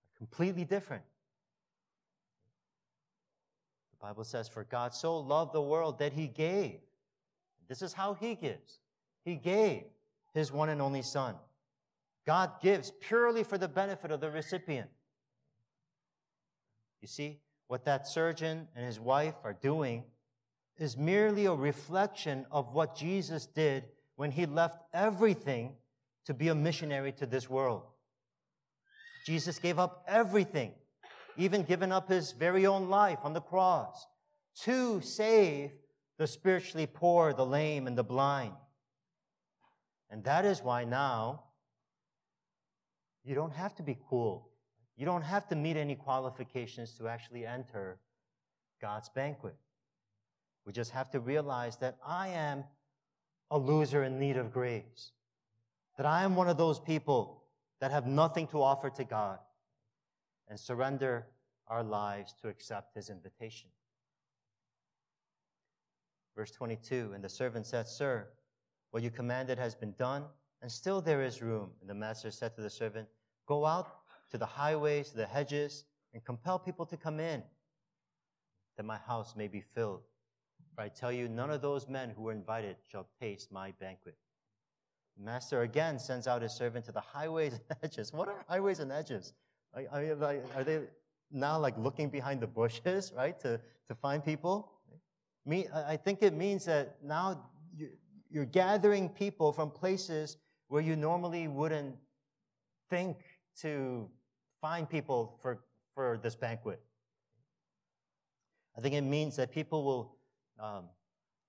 are 0.05 0.19
completely 0.19 0.65
different. 0.65 1.03
The 3.93 4.07
Bible 4.07 4.25
says, 4.25 4.49
For 4.49 4.65
God 4.65 4.95
so 4.95 5.19
loved 5.19 5.53
the 5.53 5.63
world 5.63 5.99
that 5.99 6.13
he 6.13 6.29
gave. 6.29 6.81
This 7.69 7.83
is 7.83 7.93
how 7.93 8.15
he 8.15 8.35
gives. 8.35 8.81
He 9.25 9.37
gave 9.37 9.85
his 10.35 10.53
one 10.53 10.69
and 10.69 10.83
only 10.83 11.03
Son. 11.03 11.35
God 12.27 12.61
gives 12.61 12.93
purely 13.01 13.43
for 13.43 13.59
the 13.59 13.69
benefit 13.69 14.11
of 14.11 14.21
the 14.21 14.31
recipient. 14.31 14.89
You 17.01 17.09
see, 17.09 17.41
what 17.73 17.87
that 17.87 18.07
surgeon 18.07 18.69
and 18.77 18.85
his 18.85 19.01
wife 19.01 19.37
are 19.45 19.55
doing 19.55 20.05
is 20.79 20.95
merely 20.99 21.47
a 21.47 21.55
reflection 21.55 22.45
of 22.51 22.75
what 22.75 22.95
Jesus 22.95 23.47
did 23.47 23.85
when 24.17 24.31
he 24.31 24.45
left 24.45 24.83
everything 24.93 25.73
to 26.27 26.35
be 26.35 26.49
a 26.49 26.55
missionary 26.55 27.13
to 27.13 27.25
this 27.25 27.49
world. 27.49 27.85
Jesus 29.25 29.59
gave 29.59 29.79
up 29.79 30.05
everything, 30.07 30.73
even 31.39 31.63
giving 31.63 31.93
up 31.93 32.11
his 32.11 32.33
very 32.33 32.67
own 32.67 32.91
life 32.91 33.21
on 33.23 33.33
the 33.33 33.41
cross 33.41 34.07
to 34.65 35.01
save 35.01 35.71
the 36.19 36.27
spiritually 36.27 36.87
poor, 36.87 37.33
the 37.33 37.47
lame, 37.47 37.87
and 37.87 37.97
the 37.97 38.05
blind. 38.05 38.53
And 40.11 40.23
that 40.25 40.45
is 40.45 40.61
why 40.61 40.85
now 40.85 41.45
you 43.25 43.35
don't 43.35 43.55
have 43.55 43.75
to 43.77 43.83
be 43.83 43.97
cool. 44.11 44.52
You 44.97 45.07
don't 45.07 45.23
have 45.23 45.49
to 45.49 45.57
meet 45.57 45.77
any 45.77 45.95
qualifications 45.95 46.93
to 46.99 47.09
actually 47.09 47.47
enter 47.47 47.99
God's 48.81 49.09
banquet. 49.09 49.57
We 50.67 50.73
just 50.73 50.91
have 50.93 51.11
to 51.11 51.21
realize 51.21 51.77
that 51.79 51.99
I 52.07 52.29
am 52.29 52.65
a 53.51 53.59
loser 53.59 54.05
in 54.05 54.19
need 54.19 54.37
of 54.37 54.53
grace. 54.53 55.13
That 55.97 56.07
I 56.07 56.25
am 56.25 56.37
one 56.37 56.49
of 56.49 56.57
those 56.57 56.79
people 56.79 57.43
that 57.81 57.91
have 57.91 58.07
nothing 58.07 58.47
to 58.49 58.63
offer 58.63 58.91
to 58.91 59.05
God 59.05 59.39
and 60.49 60.59
surrender 60.59 61.27
our 61.69 61.83
lives 61.83 62.35
to 62.43 62.49
accept 62.49 62.95
his 62.95 63.11
invitation. 63.11 63.71
Verse 66.37 66.51
22 66.51 67.13
And 67.15 67.23
the 67.23 67.29
servant 67.29 67.67
said, 67.67 67.89
Sir, 67.89 68.29
what 68.91 69.03
you 69.03 69.11
commanded 69.11 69.59
has 69.59 69.75
been 69.75 69.93
done, 69.99 70.25
and 70.61 70.71
still 70.71 71.01
there 71.01 71.23
is 71.23 71.43
room. 71.43 71.71
And 71.81 71.91
the 71.91 71.95
master 71.95 72.31
said 72.31 72.55
to 72.57 72.63
the 72.63 72.71
servant, 72.71 73.09
Go 73.47 73.67
out 73.67 74.02
to 74.33 74.39
the 74.39 74.47
highways, 74.47 75.11
to 75.11 75.19
the 75.19 75.27
hedges, 75.27 75.85
and 76.13 76.25
compel 76.25 76.59
people 76.59 76.85
to 76.87 76.97
come 76.97 77.21
in, 77.21 77.43
that 78.77 78.85
my 78.85 78.99
house 78.99 79.35
may 79.37 79.47
be 79.47 79.61
filled. 79.61 80.03
For 80.75 80.83
I 80.83 80.89
tell 80.89 81.13
you, 81.13 81.29
none 81.29 81.51
of 81.51 81.63
those 81.63 81.87
men 81.87 82.11
who 82.11 82.23
were 82.23 82.33
invited 82.33 82.77
shall 82.91 83.07
taste 83.21 83.53
my 83.53 83.73
banquet. 83.79 84.17
The 85.19 85.25
master 85.25 85.63
again 85.63 85.99
sends 85.99 86.27
out 86.27 86.41
his 86.41 86.53
servant 86.53 86.87
to 86.87 86.93
the 86.93 87.01
highways 87.01 87.53
and 87.53 87.79
edges. 87.83 88.13
What 88.13 88.29
are 88.29 88.45
highways 88.49 88.81
and 88.81 88.91
edges? 88.91 89.35
Are 89.75 90.65
they 90.65 90.81
now 91.31 91.59
like 91.59 91.77
looking 91.79 92.09
behind 92.09 92.41
the 92.41 92.47
bushes, 92.47 93.13
right, 93.15 93.39
to, 93.41 93.61
to 93.89 93.95
find 93.95 94.25
people? 94.25 94.73
Me, 95.45 95.67
I 95.75 95.97
think 95.97 96.23
it 96.23 96.33
means 96.33 96.65
that 96.65 96.97
now 97.05 97.51
you're 98.31 98.47
gathering 98.47 99.11
people 99.11 99.53
from 99.53 99.71
places 99.71 100.39
where 100.69 100.81
you 100.81 100.97
normally 100.97 101.49
wouldn't 101.49 101.97
think 102.89 103.19
to 103.61 104.09
find 104.63 104.89
people 104.89 105.37
for, 105.43 105.59
for 105.95 106.19
this 106.23 106.37
banquet. 106.37 106.81
I 108.79 108.81
think 108.81 108.95
it 108.95 109.03
means 109.03 109.37
that 109.37 109.53
people 109.53 109.85
will 109.85 110.17
um, 110.59 110.85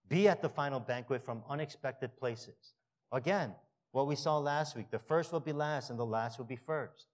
be 0.10 0.28
at 0.28 0.42
the 0.42 0.50
final 0.50 0.80
banquet 0.80 1.24
from 1.24 1.44
unexpected 1.48 2.18
places. 2.18 2.74
Again, 3.12 3.54
what 3.92 4.08
we 4.08 4.16
saw 4.16 4.40
last 4.40 4.76
week 4.76 4.90
the 4.90 5.00
first 5.00 5.32
will 5.32 5.40
be 5.40 5.54
last 5.54 5.92
and 5.92 5.98
the 5.98 6.06
last 6.06 6.40
will 6.40 6.46
be 6.46 6.56
first. 6.58 7.06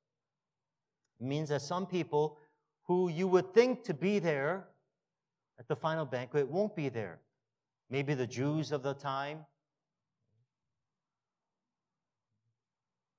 It 1.20 1.28
means 1.28 1.50
that 1.50 1.62
some 1.62 1.86
people 1.86 2.38
who 2.84 3.10
you 3.10 3.28
would 3.28 3.54
think 3.54 3.84
to 3.84 3.94
be 3.94 4.18
there 4.20 4.66
at 5.60 5.68
the 5.68 5.76
final 5.76 6.06
banquet 6.06 6.48
won't 6.48 6.76
be 6.76 6.88
there. 6.88 7.20
Maybe 7.90 8.14
the 8.14 8.26
Jews 8.26 8.72
of 8.72 8.82
the 8.82 8.94
time, 8.94 9.40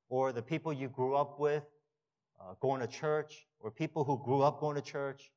or 0.08 0.32
the 0.32 0.42
people 0.42 0.72
you 0.72 0.88
grew 0.88 1.14
up 1.14 1.38
with 1.38 1.64
uh, 2.40 2.54
going 2.60 2.80
to 2.80 2.86
church, 2.86 3.46
or 3.60 3.70
people 3.70 4.04
who 4.04 4.20
grew 4.24 4.42
up 4.42 4.60
going 4.60 4.76
to 4.76 4.82
church, 4.82 5.30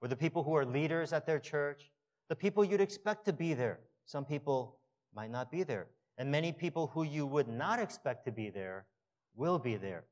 or 0.00 0.08
the 0.08 0.16
people 0.16 0.42
who 0.42 0.56
are 0.56 0.64
leaders 0.64 1.12
at 1.12 1.26
their 1.26 1.38
church, 1.38 1.90
the 2.28 2.36
people 2.36 2.64
you'd 2.64 2.80
expect 2.80 3.24
to 3.26 3.32
be 3.32 3.54
there. 3.54 3.80
Some 4.06 4.24
people 4.24 4.78
might 5.14 5.30
not 5.30 5.50
be 5.50 5.62
there. 5.62 5.88
And 6.16 6.30
many 6.30 6.52
people 6.52 6.86
who 6.88 7.02
you 7.02 7.26
would 7.26 7.48
not 7.48 7.80
expect 7.80 8.24
to 8.26 8.32
be 8.32 8.50
there 8.50 8.86
will 9.34 9.58
be 9.58 9.76
there. 9.76 10.04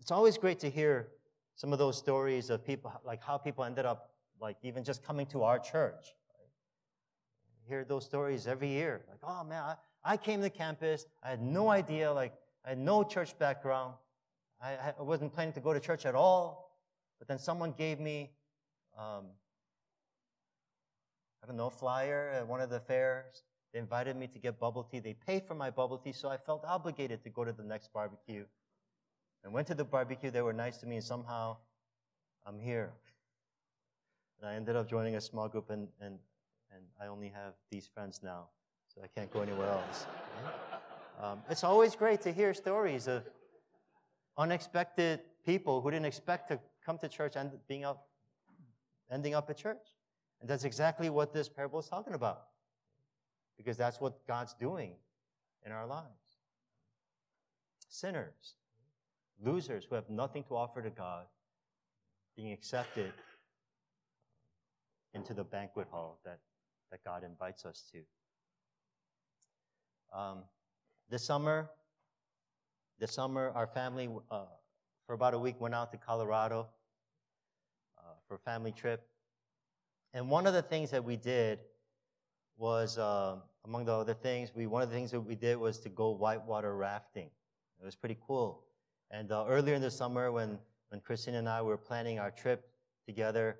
It's 0.00 0.10
always 0.10 0.38
great 0.38 0.58
to 0.60 0.70
hear 0.70 1.08
some 1.56 1.72
of 1.72 1.78
those 1.78 1.96
stories 1.96 2.50
of 2.50 2.64
people, 2.64 2.92
like 3.04 3.22
how 3.22 3.36
people 3.36 3.64
ended 3.64 3.84
up, 3.84 4.10
like 4.40 4.56
even 4.62 4.82
just 4.82 5.02
coming 5.02 5.26
to 5.26 5.42
our 5.42 5.58
church. 5.58 6.14
Hear 7.68 7.84
those 7.84 8.04
stories 8.04 8.46
every 8.46 8.68
year. 8.68 9.02
Like, 9.08 9.20
oh 9.22 9.44
man, 9.44 9.62
I, 9.62 9.74
I 10.02 10.16
came 10.16 10.40
to 10.42 10.50
campus. 10.50 11.06
I 11.22 11.30
had 11.30 11.42
no 11.42 11.68
idea, 11.68 12.12
like, 12.12 12.32
I 12.64 12.70
had 12.70 12.78
no 12.78 13.02
church 13.02 13.38
background. 13.38 13.94
I, 14.62 14.92
I 14.98 15.02
wasn't 15.02 15.32
planning 15.32 15.54
to 15.54 15.60
go 15.60 15.72
to 15.72 15.80
church 15.80 16.04
at 16.04 16.14
all. 16.14 16.76
But 17.18 17.28
then 17.28 17.38
someone 17.38 17.72
gave 17.76 18.00
me, 18.00 18.30
um, 18.98 19.26
I 21.42 21.46
don't 21.46 21.56
know, 21.56 21.66
a 21.66 21.70
flyer 21.70 22.32
at 22.34 22.46
one 22.46 22.60
of 22.60 22.70
the 22.70 22.80
fairs. 22.80 23.42
They 23.72 23.78
invited 23.78 24.16
me 24.16 24.26
to 24.28 24.38
get 24.38 24.58
bubble 24.58 24.82
tea. 24.82 24.98
They 24.98 25.14
paid 25.14 25.46
for 25.46 25.54
my 25.54 25.70
bubble 25.70 25.98
tea, 25.98 26.12
so 26.12 26.28
I 26.28 26.36
felt 26.36 26.64
obligated 26.66 27.22
to 27.24 27.30
go 27.30 27.44
to 27.44 27.52
the 27.52 27.62
next 27.62 27.92
barbecue. 27.92 28.44
I 29.44 29.48
went 29.48 29.66
to 29.68 29.74
the 29.74 29.84
barbecue. 29.84 30.30
They 30.30 30.42
were 30.42 30.52
nice 30.52 30.78
to 30.78 30.86
me, 30.86 30.96
and 30.96 31.04
somehow 31.04 31.58
I'm 32.46 32.58
here. 32.58 32.92
And 34.40 34.50
I 34.50 34.54
ended 34.54 34.76
up 34.76 34.88
joining 34.88 35.16
a 35.16 35.20
small 35.20 35.48
group, 35.48 35.70
and, 35.70 35.88
and, 36.00 36.18
and 36.74 36.84
I 37.00 37.06
only 37.06 37.28
have 37.28 37.54
these 37.70 37.86
friends 37.86 38.20
now, 38.22 38.48
so 38.88 39.02
I 39.02 39.06
can't 39.06 39.30
go 39.30 39.42
anywhere 39.42 39.68
else. 39.68 40.06
Um, 41.22 41.42
it's 41.50 41.64
always 41.64 41.94
great 41.94 42.22
to 42.22 42.32
hear 42.32 42.54
stories 42.54 43.06
of 43.06 43.24
unexpected 44.38 45.20
people 45.44 45.82
who 45.82 45.90
didn't 45.90 46.06
expect 46.06 46.48
to 46.48 46.58
come 46.84 46.96
to 46.98 47.08
church 47.08 47.36
and 47.36 47.50
being 47.68 47.84
up, 47.84 48.08
ending 49.10 49.34
up 49.34 49.50
at 49.50 49.58
church. 49.58 49.86
And 50.40 50.48
that's 50.48 50.64
exactly 50.64 51.10
what 51.10 51.34
this 51.34 51.46
parable 51.46 51.78
is 51.78 51.88
talking 51.88 52.14
about. 52.14 52.44
Because 53.58 53.76
that's 53.76 54.00
what 54.00 54.26
God's 54.26 54.54
doing 54.54 54.94
in 55.66 55.72
our 55.72 55.86
lives. 55.86 56.06
Sinners, 57.90 58.54
losers 59.44 59.84
who 59.84 59.96
have 59.96 60.08
nothing 60.08 60.42
to 60.44 60.56
offer 60.56 60.80
to 60.80 60.88
God, 60.88 61.26
being 62.34 62.52
accepted 62.52 63.12
into 65.12 65.34
the 65.34 65.44
banquet 65.44 65.88
hall 65.90 66.18
that, 66.24 66.38
that 66.90 67.04
God 67.04 67.24
invites 67.24 67.66
us 67.66 67.84
to. 67.92 67.98
Um, 70.18 70.38
this 71.10 71.24
summer, 71.24 71.68
this 73.00 73.12
summer, 73.12 73.50
our 73.54 73.66
family, 73.66 74.08
uh, 74.30 74.44
for 75.06 75.14
about 75.14 75.34
a 75.34 75.38
week, 75.38 75.60
went 75.60 75.74
out 75.74 75.90
to 75.90 75.98
Colorado 75.98 76.68
uh, 77.98 78.02
for 78.28 78.36
a 78.36 78.38
family 78.38 78.70
trip. 78.70 79.06
And 80.14 80.30
one 80.30 80.46
of 80.46 80.54
the 80.54 80.62
things 80.62 80.90
that 80.90 81.04
we 81.04 81.16
did 81.16 81.58
was, 82.56 82.96
uh, 82.96 83.36
among 83.64 83.84
the 83.86 83.92
other 83.92 84.14
things, 84.14 84.52
we 84.54 84.66
one 84.66 84.82
of 84.82 84.88
the 84.88 84.94
things 84.94 85.10
that 85.10 85.20
we 85.20 85.34
did 85.34 85.56
was 85.56 85.78
to 85.80 85.88
go 85.88 86.10
whitewater 86.10 86.76
rafting. 86.76 87.28
It 87.80 87.84
was 87.84 87.96
pretty 87.96 88.16
cool. 88.26 88.62
And 89.10 89.32
uh, 89.32 89.46
earlier 89.48 89.74
in 89.74 89.82
the 89.82 89.90
summer, 89.90 90.30
when 90.30 90.58
when 90.90 91.00
Christine 91.00 91.34
and 91.34 91.48
I 91.48 91.62
were 91.62 91.76
planning 91.76 92.18
our 92.18 92.30
trip 92.30 92.68
together, 93.06 93.56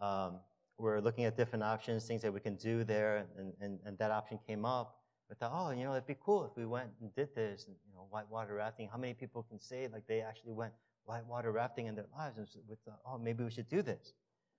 um, 0.00 0.40
we 0.78 0.90
are 0.90 1.00
looking 1.00 1.24
at 1.24 1.36
different 1.36 1.62
options, 1.62 2.06
things 2.06 2.22
that 2.22 2.32
we 2.32 2.40
can 2.40 2.56
do 2.56 2.84
there, 2.84 3.26
and, 3.38 3.52
and, 3.60 3.78
and 3.84 3.98
that 3.98 4.10
option 4.10 4.38
came 4.46 4.64
up. 4.64 5.03
We 5.28 5.36
thought, 5.36 5.52
oh, 5.54 5.70
you 5.70 5.84
know, 5.84 5.92
it'd 5.92 6.06
be 6.06 6.16
cool 6.22 6.44
if 6.44 6.56
we 6.56 6.66
went 6.66 6.90
and 7.00 7.14
did 7.14 7.34
this, 7.34 7.66
you 7.68 7.94
know, 7.94 8.06
whitewater 8.10 8.54
rafting. 8.54 8.88
How 8.90 8.98
many 8.98 9.14
people 9.14 9.42
can 9.42 9.58
say 9.58 9.88
like 9.92 10.06
they 10.06 10.20
actually 10.20 10.52
went 10.52 10.72
whitewater 11.04 11.50
rafting 11.50 11.86
in 11.86 11.94
their 11.94 12.06
lives? 12.16 12.36
And 12.36 12.46
we 12.68 12.76
thought, 12.84 13.00
oh, 13.06 13.18
maybe 13.18 13.42
we 13.42 13.50
should 13.50 13.68
do 13.68 13.82
this. 13.82 14.12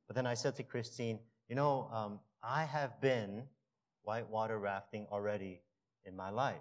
But 0.07 0.15
then 0.15 0.25
I 0.25 0.33
said 0.33 0.55
to 0.55 0.63
Christine, 0.63 1.19
you 1.49 1.55
know, 1.55 1.89
um, 1.93 2.19
I 2.43 2.63
have 2.63 2.99
been 2.99 3.43
whitewater 4.03 4.59
rafting 4.59 5.07
already 5.11 5.61
in 6.05 6.15
my 6.15 6.29
life. 6.29 6.55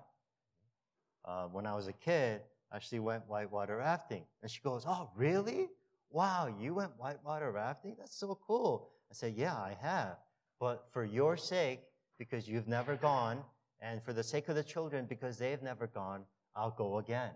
Uh, 1.25 1.47
when 1.47 1.67
I 1.67 1.75
was 1.75 1.89
a 1.89 1.93
kid, 1.93 2.43
I 2.71 2.77
actually 2.77 3.01
went 3.01 3.27
whitewater 3.29 3.79
rafting. 3.79 4.25
And 4.43 4.51
she 4.51 4.61
goes, 4.63 4.85
Oh, 4.87 5.11
really? 5.17 5.69
Wow, 6.11 6.55
you 6.61 6.75
went 6.75 6.93
whitewater 6.99 7.51
rafting? 7.53 7.97
That's 7.99 8.17
so 8.17 8.39
cool. 8.47 8.91
I 9.11 9.15
said, 9.15 9.35
Yeah, 9.35 9.55
I 9.55 9.77
have. 9.81 10.17
But 10.61 10.87
for 10.93 11.05
your 11.05 11.37
sake, 11.37 11.81
because 12.19 12.49
you've 12.49 12.69
never 12.69 12.97
gone, 12.97 13.43
and 13.85 14.03
for 14.03 14.15
the 14.15 14.23
sake 14.23 14.49
of 14.49 14.55
the 14.55 14.65
children, 14.65 15.05
because 15.07 15.37
they've 15.37 15.63
never 15.63 15.87
gone, 15.87 16.23
I'll 16.57 16.71
go 16.71 16.99
again. 16.99 17.33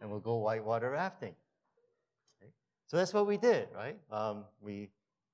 and 0.00 0.10
we'll 0.10 0.20
go 0.20 0.36
whitewater 0.36 0.90
rafting. 0.90 1.34
So 2.86 2.96
that's 2.96 3.12
what 3.12 3.26
we 3.26 3.36
did, 3.36 3.68
right? 3.74 3.98
Um, 4.10 4.44
we 4.60 4.88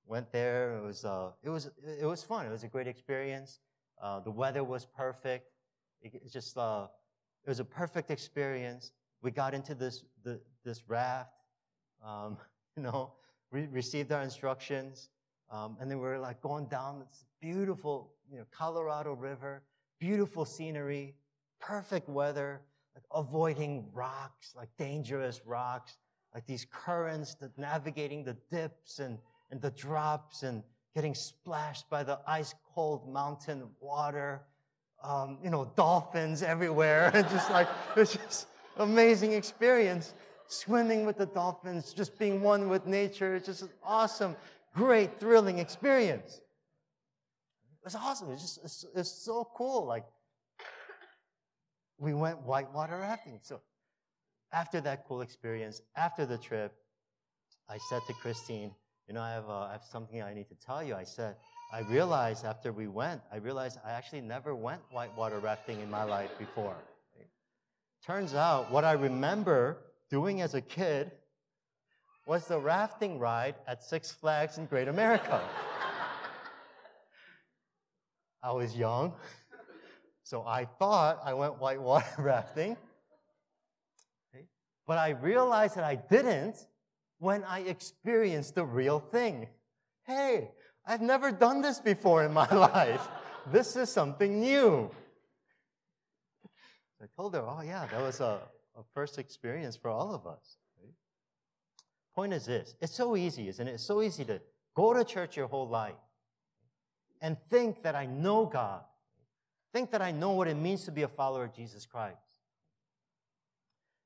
went 0.06 0.30
there. 0.32 0.76
It 0.76 0.82
was, 0.82 1.04
uh, 1.04 1.30
it, 1.42 1.48
was, 1.48 1.70
it 2.00 2.04
was 2.04 2.22
fun. 2.22 2.46
It 2.46 2.50
was 2.50 2.64
a 2.64 2.68
great 2.68 2.88
experience. 2.88 3.60
Uh, 4.02 4.20
the 4.20 4.30
weather 4.30 4.64
was 4.64 4.84
perfect. 4.84 5.52
It, 6.02 6.30
just, 6.30 6.58
uh, 6.58 6.88
it 7.44 7.48
was 7.48 7.60
a 7.60 7.64
perfect 7.64 8.10
experience. 8.10 8.90
We 9.22 9.30
got 9.30 9.54
into 9.54 9.74
this, 9.74 10.04
the, 10.24 10.40
this 10.64 10.82
raft, 10.88 11.30
um, 12.04 12.36
you 12.76 12.82
know, 12.82 13.12
we 13.52 13.66
received 13.66 14.10
our 14.10 14.22
instructions, 14.22 15.10
um, 15.50 15.76
and 15.80 15.88
then 15.88 15.98
we 15.98 16.04
were 16.04 16.18
like 16.18 16.42
going 16.42 16.66
down 16.66 16.98
this 16.98 17.24
beautiful, 17.40 18.12
you 18.30 18.38
know, 18.38 18.44
Colorado 18.50 19.12
River, 19.12 19.62
beautiful 19.98 20.44
scenery, 20.44 21.14
perfect 21.60 22.08
weather, 22.08 22.60
like 22.94 23.04
avoiding 23.14 23.86
rocks, 23.92 24.54
like 24.56 24.68
dangerous 24.78 25.42
rocks, 25.44 25.96
like 26.34 26.46
these 26.46 26.66
currents, 26.70 27.34
that 27.36 27.56
navigating 27.58 28.24
the 28.24 28.36
dips 28.50 28.98
and, 28.98 29.18
and 29.50 29.60
the 29.60 29.70
drops 29.70 30.42
and 30.42 30.62
getting 30.94 31.14
splashed 31.14 31.88
by 31.90 32.02
the 32.02 32.18
ice 32.26 32.54
cold 32.74 33.12
mountain 33.12 33.64
water. 33.80 34.42
Um, 35.04 35.38
you 35.44 35.50
know, 35.50 35.70
dolphins 35.76 36.42
everywhere. 36.42 37.10
and 37.14 37.28
just 37.28 37.50
like, 37.50 37.68
it's 37.96 38.14
just 38.14 38.48
amazing 38.78 39.32
experience. 39.32 40.14
Swimming 40.48 41.04
with 41.04 41.18
the 41.18 41.26
dolphins, 41.26 41.92
just 41.92 42.18
being 42.18 42.40
one 42.40 42.68
with 42.68 42.86
nature. 42.86 43.34
It's 43.34 43.46
just 43.46 43.62
an 43.62 43.70
awesome, 43.82 44.36
great, 44.74 45.18
thrilling 45.20 45.58
experience. 45.58 46.40
It's 47.87 47.94
awesome. 47.94 48.33
It's 48.33 48.42
just, 48.42 48.59
it's, 48.64 48.85
it's 48.96 49.11
so 49.11 49.49
cool. 49.55 49.87
Like, 49.87 50.05
we 51.99 52.12
went 52.14 52.42
whitewater 52.42 52.99
rafting. 52.99 53.38
So 53.42 53.61
after 54.53 54.81
that 54.81 55.07
cool 55.07 55.22
experience, 55.22 55.81
after 55.96 56.27
the 56.27 56.37
trip, 56.37 56.75
I 57.68 57.79
said 57.88 58.03
to 58.09 58.12
Christine, 58.14 58.72
you 59.07 59.14
know, 59.14 59.22
I 59.22 59.31
have, 59.31 59.49
uh, 59.49 59.61
I 59.61 59.72
have 59.72 59.85
something 59.85 60.20
I 60.20 60.35
need 60.35 60.49
to 60.49 60.57
tell 60.57 60.83
you. 60.83 60.96
I 60.96 61.05
said, 61.05 61.37
I 61.72 61.81
realized 61.81 62.44
after 62.44 62.72
we 62.72 62.88
went, 62.88 63.20
I 63.33 63.37
realized 63.37 63.79
I 63.85 63.92
actually 63.92 64.20
never 64.20 64.55
went 64.55 64.81
whitewater 64.90 65.38
rafting 65.38 65.81
in 65.81 65.88
my 65.88 66.03
life 66.03 66.31
before. 66.38 66.77
Turns 68.05 68.35
out 68.35 68.70
what 68.70 68.85
I 68.85 68.92
remember 68.92 69.79
doing 70.11 70.40
as 70.40 70.55
a 70.55 70.61
kid 70.61 71.12
was 72.27 72.46
the 72.46 72.59
rafting 72.59 73.18
ride 73.18 73.55
at 73.66 73.83
Six 73.83 74.11
Flags 74.11 74.59
in 74.59 74.66
Great 74.66 74.88
America. 74.88 75.40
I 78.46 78.52
was 78.52 78.76
young, 78.76 79.12
so 80.22 80.44
I 80.46 80.66
thought 80.78 81.18
I 81.24 81.35
went 81.35 81.59
whitewater 81.59 82.06
rafting. 82.22 82.76
But 84.87 84.98
I 84.98 85.11
realized 85.11 85.74
that 85.74 85.82
I 85.82 85.96
didn't 85.96 86.54
when 87.18 87.42
I 87.42 87.62
experienced 87.62 88.54
the 88.54 88.64
real 88.64 89.00
thing. 89.00 89.48
Hey, 90.06 90.52
I've 90.87 91.00
never 91.00 91.32
done 91.32 91.61
this 91.61 91.80
before 91.80 92.24
in 92.24 92.32
my 92.32 92.48
life. 92.54 93.09
This 93.50 93.74
is 93.74 93.90
something 93.90 94.38
new. 94.38 94.92
I 97.02 97.06
told 97.16 97.35
her, 97.35 97.40
oh, 97.40 97.62
yeah, 97.62 97.88
that 97.90 98.00
was 98.00 98.20
a, 98.20 98.38
a 98.76 98.82
first 98.94 99.18
experience 99.18 99.76
for 99.76 99.90
all 99.90 100.14
of 100.14 100.24
us. 100.24 100.59
Right? 100.80 100.92
Point 102.14 102.32
is 102.32 102.46
this 102.46 102.76
it's 102.80 102.94
so 102.94 103.16
easy, 103.16 103.48
isn't 103.48 103.66
it? 103.66 103.72
It's 103.72 103.82
so 103.82 104.02
easy 104.02 104.24
to 104.26 104.40
go 104.76 104.94
to 104.94 105.02
church 105.02 105.37
your 105.37 105.48
whole 105.48 105.68
life 105.68 105.96
and 107.20 107.37
think 107.50 107.83
that 107.83 107.94
I 107.94 108.07
know 108.07 108.46
God, 108.46 108.83
think 109.72 109.90
that 109.90 110.02
I 110.02 110.12
know 110.12 110.33
what 110.33 110.48
it 110.48 110.57
means 110.57 110.85
to 110.85 110.92
be 110.92 111.02
a 111.02 111.09
follower 111.09 111.44
of 111.44 111.55
Jesus 111.55 111.87
Christ 111.87 112.37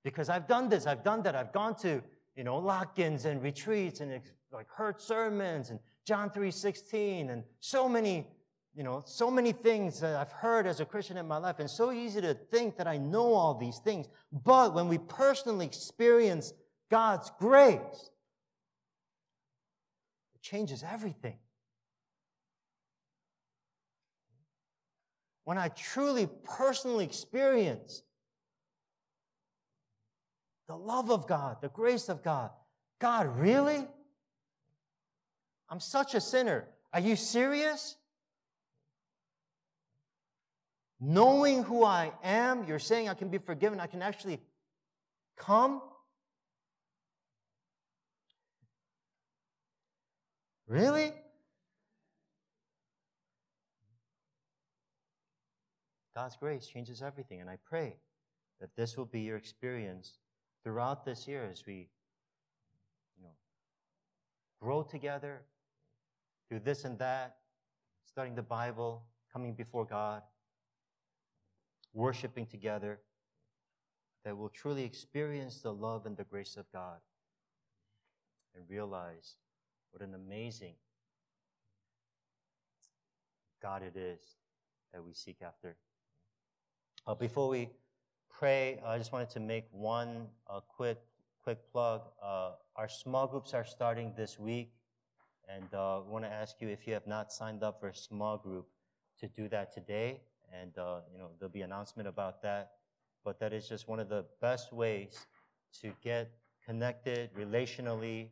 because 0.03 0.29
I've 0.29 0.47
done 0.47 0.69
this, 0.69 0.87
I've 0.87 1.05
done 1.05 1.23
that, 1.23 1.35
I've 1.35 1.53
gone 1.53 1.75
to, 1.77 2.03
you 2.37 2.45
know, 2.45 2.59
lock-ins 2.59 3.25
and 3.25 3.43
retreats 3.43 4.01
and 4.01 4.21
like 4.53 4.69
heard 4.69 5.01
sermons 5.01 5.71
and 5.71 5.79
John 6.07 6.31
3.16 6.31 7.31
and 7.31 7.45
so 7.61 7.89
many, 7.89 8.27
you 8.75 8.83
know, 8.83 9.03
so 9.05 9.31
many 9.31 9.53
things 9.53 10.01
that 10.01 10.17
I've 10.17 10.33
heard 10.33 10.67
as 10.67 10.81
a 10.81 10.85
Christian 10.85 11.17
in 11.17 11.29
my 11.29 11.37
life 11.37 11.59
and 11.59 11.69
so 11.69 11.93
easy 11.93 12.21
to 12.21 12.35
think 12.35 12.77
that 12.79 12.87
I 12.87 12.97
know 12.97 13.35
all 13.35 13.55
these 13.55 13.79
things. 13.79 14.09
But 14.33 14.75
when 14.75 14.89
we 14.89 14.99
personally 14.99 15.67
experience 15.67 16.53
God's 16.91 17.31
grace, 17.39 18.11
it 20.35 20.43
changes 20.43 20.83
everything. 20.83 21.37
When 25.51 25.59
I 25.59 25.67
truly 25.67 26.29
personally 26.45 27.05
experience 27.05 28.05
the 30.69 30.77
love 30.77 31.11
of 31.11 31.27
God, 31.27 31.57
the 31.61 31.71
grace 31.71 32.09
of 32.09 32.23
God. 32.23 32.51
God, 33.01 33.27
really? 33.37 33.85
I'm 35.69 35.81
such 35.81 36.15
a 36.15 36.21
sinner. 36.21 36.69
Are 36.93 37.01
you 37.01 37.17
serious? 37.17 37.97
Knowing 41.01 41.65
who 41.65 41.85
I 41.85 42.13
am, 42.23 42.63
you're 42.69 42.79
saying 42.79 43.09
I 43.09 43.15
can 43.15 43.29
be 43.29 43.39
forgiven, 43.39 43.81
I 43.81 43.89
can 43.89 44.03
actually 44.03 44.39
come? 45.37 45.83
Really? 50.69 51.13
God's 56.15 56.37
grace 56.37 56.67
changes 56.67 57.03
everything, 57.03 57.41
and 57.41 57.49
I 57.49 57.57
pray 57.65 57.97
that 58.61 58.75
this 58.77 58.97
will 58.97 59.07
be 59.07 59.21
your 59.21 59.37
experience 59.37 60.19
throughout 60.63 61.05
this 61.05 61.27
year 61.27 61.49
as 61.51 61.65
we 61.67 61.89
you 63.17 63.23
know, 63.23 63.35
grow 64.61 64.83
together, 64.83 65.43
do 66.51 66.59
this 66.59 66.85
and 66.85 66.99
that, 66.99 67.37
studying 68.05 68.35
the 68.35 68.43
Bible, 68.43 69.05
coming 69.33 69.55
before 69.55 69.85
God, 69.85 70.23
worshiping 71.95 72.47
together, 72.47 73.01
that 74.25 74.37
we'll 74.37 74.49
truly 74.51 74.85
experience 74.85 75.61
the 75.61 75.73
love 75.73 76.07
and 76.07 76.17
the 76.17 76.25
grace 76.25 76.57
of 76.57 76.71
God 76.73 76.99
and 78.55 78.65
realize 78.69 79.37
what 79.93 80.03
an 80.03 80.15
amazing 80.15 80.75
God 83.63 83.83
it 83.83 83.97
is 83.97 84.21
that 84.93 85.05
we 85.05 85.13
seek 85.13 85.37
after. 85.43 85.77
Uh, 87.11 87.15
before 87.17 87.49
we 87.49 87.69
pray, 88.29 88.79
I 88.87 88.97
just 88.97 89.11
wanted 89.11 89.31
to 89.31 89.41
make 89.41 89.65
one 89.73 90.29
uh, 90.49 90.61
quick 90.61 91.01
quick 91.43 91.59
plug. 91.73 92.03
Uh, 92.23 92.53
our 92.77 92.89
small 92.89 93.27
groups 93.27 93.53
are 93.53 93.65
starting 93.65 94.13
this 94.17 94.39
week, 94.39 94.71
and 95.49 95.75
uh, 95.75 96.03
we 96.07 96.13
want 96.13 96.25
to 96.25 96.31
ask 96.31 96.61
you 96.61 96.69
if 96.69 96.87
you 96.87 96.93
have 96.93 97.09
not 97.09 97.33
signed 97.33 97.65
up 97.65 97.81
for 97.81 97.89
a 97.89 97.95
small 97.97 98.39
group 98.39 98.69
to 99.19 99.27
do 99.27 99.49
that 99.49 99.75
today. 99.75 100.21
And 100.53 100.79
uh, 100.79 101.01
you 101.13 101.19
know 101.19 101.31
there'll 101.41 101.51
be 101.51 101.63
announcement 101.63 102.07
about 102.07 102.43
that. 102.43 102.75
But 103.25 103.41
that 103.41 103.53
is 103.53 103.69
just 103.69 103.89
one 103.89 103.99
of 103.99 104.09
the 104.09 104.25
best 104.41 104.73
ways 104.73 105.27
to 105.81 105.91
get 106.05 106.31
connected 106.65 107.35
relationally, 107.35 108.29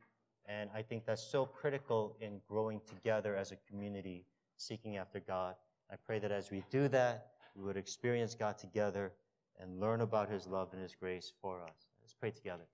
and 0.47 0.71
I 0.73 0.83
think 0.83 1.05
that's 1.05 1.25
so 1.25 1.47
critical 1.47 2.17
in 2.21 2.41
growing 2.49 2.81
together 2.87 3.35
as 3.35 3.51
a 3.51 3.57
community, 3.69 4.25
seeking 4.57 4.99
after 4.99 5.19
God. 5.19 5.57
I 5.91 5.97
pray 5.97 6.21
that 6.21 6.31
as 6.31 6.53
we 6.53 6.63
do 6.71 6.87
that, 6.89 7.33
we 7.59 7.65
would 7.65 7.77
experience 7.77 8.35
God 8.35 8.57
together 8.57 9.13
and 9.59 9.81
learn 9.81 10.01
about 10.01 10.31
His 10.31 10.47
love 10.47 10.69
and 10.73 10.81
His 10.81 10.95
grace 10.95 11.33
for 11.43 11.61
us. 11.63 11.89
Let's 12.01 12.15
pray 12.15 12.31
together. 12.31 12.67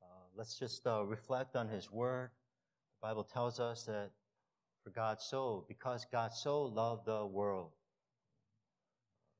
Uh, 0.00 0.06
let's 0.36 0.56
just 0.58 0.86
uh, 0.86 1.04
reflect 1.04 1.56
on 1.56 1.68
His 1.68 1.90
Word. 1.90 2.30
The 3.00 3.08
Bible 3.08 3.24
tells 3.24 3.58
us 3.58 3.84
that 3.86 4.10
for 4.84 4.90
God 4.90 5.20
so, 5.20 5.64
because 5.66 6.06
God 6.10 6.32
so 6.32 6.62
loved 6.62 7.06
the 7.06 7.26
world, 7.26 7.72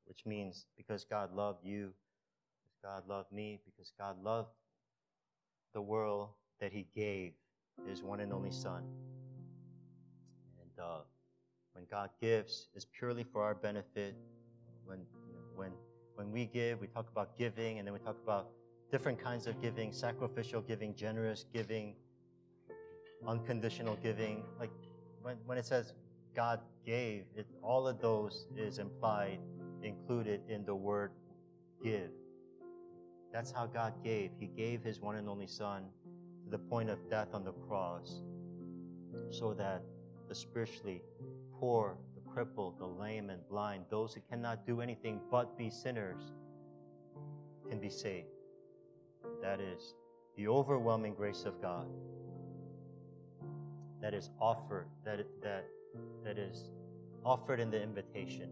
which 0.05 0.25
means 0.25 0.65
because 0.75 1.05
God 1.05 1.33
loved 1.33 1.65
you, 1.65 1.93
because 2.61 2.77
God 2.83 3.07
loved 3.07 3.31
me, 3.31 3.61
because 3.65 3.93
God 3.97 4.21
loved 4.21 4.49
the 5.73 5.81
world 5.81 6.29
that 6.59 6.73
He 6.73 6.85
gave 6.93 7.31
His 7.87 8.03
one 8.03 8.19
and 8.19 8.33
only 8.33 8.51
Son. 8.51 8.83
And 10.61 10.85
uh, 10.85 10.99
when 11.73 11.85
God 11.89 12.09
gives, 12.19 12.67
it's 12.75 12.85
purely 12.99 13.23
for 13.23 13.41
our 13.41 13.55
benefit. 13.55 14.15
When 14.85 14.99
you 15.27 15.33
know, 15.33 15.41
when 15.55 15.71
when 16.15 16.31
we 16.31 16.45
give, 16.45 16.79
we 16.79 16.87
talk 16.87 17.07
about 17.11 17.37
giving, 17.37 17.79
and 17.79 17.87
then 17.87 17.93
we 17.93 17.99
talk 17.99 18.17
about 18.23 18.49
different 18.91 19.19
kinds 19.19 19.47
of 19.47 19.61
giving: 19.61 19.91
sacrificial 19.91 20.61
giving, 20.61 20.95
generous 20.95 21.45
giving, 21.53 21.95
unconditional 23.27 23.97
giving. 23.97 24.43
Like 24.59 24.71
when 25.21 25.37
when 25.45 25.57
it 25.57 25.65
says 25.65 25.93
God 26.35 26.59
gave, 26.85 27.25
it, 27.35 27.45
all 27.61 27.87
of 27.87 28.01
those 28.01 28.47
is 28.57 28.79
implied, 28.79 29.39
included 29.83 30.41
in 30.47 30.65
the 30.65 30.75
word 30.75 31.11
give. 31.83 32.11
That's 33.33 33.51
how 33.51 33.65
God 33.65 33.93
gave. 34.03 34.31
He 34.39 34.47
gave 34.47 34.83
His 34.83 34.99
one 34.99 35.15
and 35.15 35.27
only 35.29 35.47
Son 35.47 35.83
to 36.43 36.49
the 36.49 36.57
point 36.57 36.89
of 36.89 36.97
death 37.09 37.29
on 37.33 37.43
the 37.43 37.53
cross 37.53 38.21
so 39.29 39.53
that 39.53 39.81
the 40.27 40.35
spiritually 40.35 41.01
poor, 41.59 41.97
crippled, 42.33 42.79
the 42.79 42.85
lame, 42.85 43.29
and 43.29 43.41
blind, 43.49 43.85
those 43.89 44.13
who 44.13 44.21
cannot 44.29 44.65
do 44.65 44.81
anything 44.81 45.19
but 45.29 45.57
be 45.57 45.69
sinners, 45.69 46.33
can 47.69 47.79
be 47.79 47.89
saved. 47.89 48.27
That 49.41 49.59
is 49.59 49.95
the 50.35 50.47
overwhelming 50.47 51.13
grace 51.13 51.43
of 51.45 51.61
God 51.61 51.87
that 54.01 54.13
is 54.13 54.29
offered, 54.39 54.87
that, 55.05 55.25
that, 55.43 55.65
that 56.23 56.37
is 56.37 56.71
offered 57.23 57.59
in 57.59 57.69
the 57.69 57.81
invitation. 57.81 58.49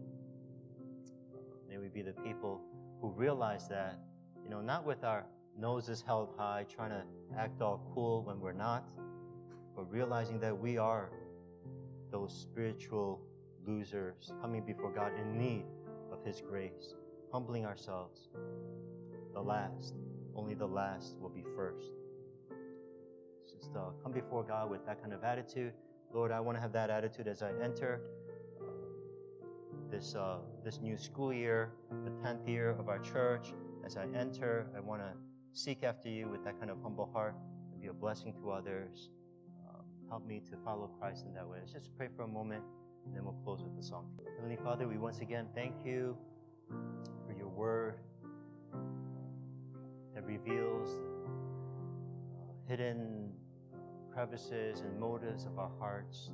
May 1.68 1.78
we 1.78 1.88
be 1.88 2.02
the 2.02 2.12
people 2.12 2.60
who 3.00 3.08
realize 3.10 3.68
that, 3.68 3.98
you 4.44 4.50
know, 4.50 4.60
not 4.60 4.84
with 4.84 5.04
our 5.04 5.24
noses 5.58 6.02
held 6.06 6.30
high, 6.36 6.66
trying 6.72 6.90
to 6.90 7.02
act 7.36 7.60
all 7.60 7.90
cool 7.94 8.22
when 8.24 8.40
we're 8.40 8.52
not, 8.52 8.84
but 9.74 9.90
realizing 9.90 10.38
that 10.40 10.56
we 10.56 10.78
are 10.78 11.10
those 12.10 12.32
spiritual 12.32 13.20
losers 13.66 14.32
coming 14.40 14.64
before 14.64 14.90
God 14.90 15.12
in 15.18 15.38
need 15.38 15.64
of 16.12 16.24
His 16.24 16.40
grace, 16.40 16.94
humbling 17.32 17.64
ourselves. 17.64 18.28
The 19.34 19.40
last, 19.40 19.94
only 20.34 20.54
the 20.54 20.66
last 20.66 21.16
will 21.20 21.30
be 21.30 21.44
first. 21.56 21.92
Just 23.48 23.76
uh, 23.76 23.90
come 24.02 24.12
before 24.12 24.42
God 24.42 24.70
with 24.70 24.84
that 24.86 25.00
kind 25.00 25.12
of 25.12 25.24
attitude. 25.24 25.72
Lord, 26.12 26.32
I 26.32 26.40
want 26.40 26.56
to 26.56 26.60
have 26.60 26.72
that 26.72 26.90
attitude 26.90 27.28
as 27.28 27.42
I 27.42 27.50
enter 27.62 28.00
uh, 28.60 28.64
this 29.90 30.14
uh, 30.14 30.38
this 30.64 30.80
new 30.80 30.96
school 30.96 31.32
year, 31.32 31.70
the 32.04 32.10
tenth 32.22 32.48
year 32.48 32.70
of 32.70 32.88
our 32.88 32.98
church. 32.98 33.52
As 33.84 33.96
I 33.96 34.06
enter, 34.14 34.66
I 34.76 34.80
want 34.80 35.02
to 35.02 35.12
seek 35.52 35.82
after 35.82 36.08
you 36.08 36.28
with 36.28 36.44
that 36.44 36.58
kind 36.58 36.70
of 36.70 36.82
humble 36.82 37.10
heart 37.12 37.34
and 37.72 37.80
be 37.80 37.88
a 37.88 37.92
blessing 37.92 38.34
to 38.34 38.50
others. 38.50 39.10
Um, 39.68 39.84
help 40.08 40.26
me 40.26 40.40
to 40.50 40.56
follow 40.64 40.90
Christ 41.00 41.26
in 41.26 41.34
that 41.34 41.46
way. 41.46 41.58
Let's 41.60 41.72
just 41.72 41.96
pray 41.96 42.08
for 42.14 42.22
a 42.22 42.28
moment, 42.28 42.62
and 43.04 43.14
then 43.14 43.24
we'll 43.24 43.38
close 43.44 43.62
with 43.62 43.76
the 43.76 43.82
song. 43.82 44.06
Heavenly 44.36 44.58
Father, 44.62 44.86
we 44.88 44.98
once 44.98 45.20
again 45.20 45.46
thank 45.54 45.74
you 45.84 46.16
for 47.26 47.34
your 47.36 47.48
word 47.48 47.96
that 50.14 50.24
reveals 50.24 50.88
uh, 52.38 52.68
hidden 52.68 53.32
crevices 54.12 54.80
and 54.80 54.98
motives 54.98 55.46
of 55.46 55.58
our 55.58 55.70
hearts, 55.78 56.30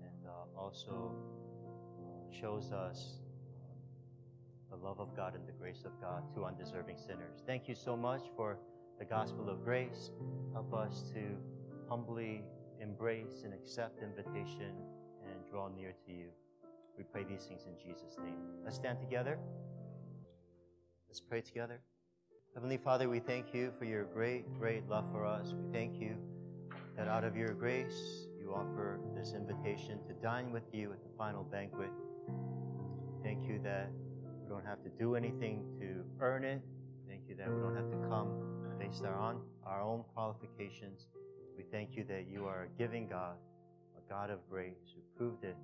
and 0.00 0.26
uh, 0.26 0.60
also 0.60 1.14
uh, 1.98 2.40
shows 2.40 2.72
us 2.72 3.20
the 4.70 4.76
love 4.76 5.00
of 5.00 5.16
God 5.16 5.34
and 5.34 5.46
the 5.46 5.52
grace 5.52 5.84
of 5.84 6.00
God 6.00 6.22
to 6.34 6.44
undeserving 6.44 6.96
sinners. 6.96 7.42
Thank 7.46 7.68
you 7.68 7.74
so 7.74 7.96
much 7.96 8.22
for 8.36 8.58
the 8.98 9.04
gospel 9.04 9.48
of 9.48 9.64
grace. 9.64 10.10
Help 10.52 10.72
us 10.72 11.02
to 11.14 11.36
humbly 11.88 12.44
embrace 12.80 13.42
and 13.44 13.52
accept 13.52 14.02
invitation 14.02 14.74
draw 15.50 15.68
near 15.68 15.92
to 16.06 16.12
you. 16.12 16.26
We 16.96 17.04
pray 17.04 17.24
these 17.24 17.44
things 17.44 17.62
in 17.66 17.74
Jesus' 17.78 18.16
name. 18.18 18.36
Let's 18.64 18.76
stand 18.76 19.00
together. 19.00 19.38
Let's 21.08 21.20
pray 21.20 21.40
together. 21.40 21.80
Heavenly 22.54 22.78
Father, 22.78 23.08
we 23.08 23.20
thank 23.20 23.54
you 23.54 23.72
for 23.78 23.84
your 23.84 24.04
great, 24.04 24.44
great 24.58 24.88
love 24.88 25.04
for 25.12 25.24
us. 25.24 25.54
We 25.54 25.72
thank 25.72 26.00
you 26.00 26.16
that 26.96 27.08
out 27.08 27.24
of 27.24 27.36
your 27.36 27.52
grace, 27.54 28.26
you 28.38 28.52
offer 28.54 29.00
this 29.14 29.32
invitation 29.32 29.98
to 30.06 30.14
dine 30.22 30.52
with 30.52 30.64
you 30.72 30.92
at 30.92 31.02
the 31.02 31.10
final 31.16 31.42
banquet. 31.42 31.90
Thank 33.22 33.48
you 33.48 33.60
that 33.64 33.90
we 34.42 34.48
don't 34.48 34.66
have 34.66 34.82
to 34.82 34.90
do 34.98 35.14
anything 35.14 35.64
to 35.80 36.04
earn 36.20 36.44
it. 36.44 36.60
Thank 37.08 37.22
you 37.28 37.34
that 37.36 37.48
we 37.48 37.60
don't 37.60 37.76
have 37.76 37.90
to 37.90 38.08
come 38.08 38.32
based 38.78 39.04
on 39.04 39.40
our 39.64 39.82
own 39.82 40.04
qualifications. 40.14 41.06
We 41.56 41.64
thank 41.70 41.96
you 41.96 42.04
that 42.04 42.26
you 42.28 42.46
are 42.46 42.64
a 42.64 42.78
giving 42.78 43.08
God, 43.08 43.36
God 44.10 44.28
of 44.28 44.38
grace, 44.50 44.92
who 44.94 45.00
proved 45.16 45.44
it 45.44 45.56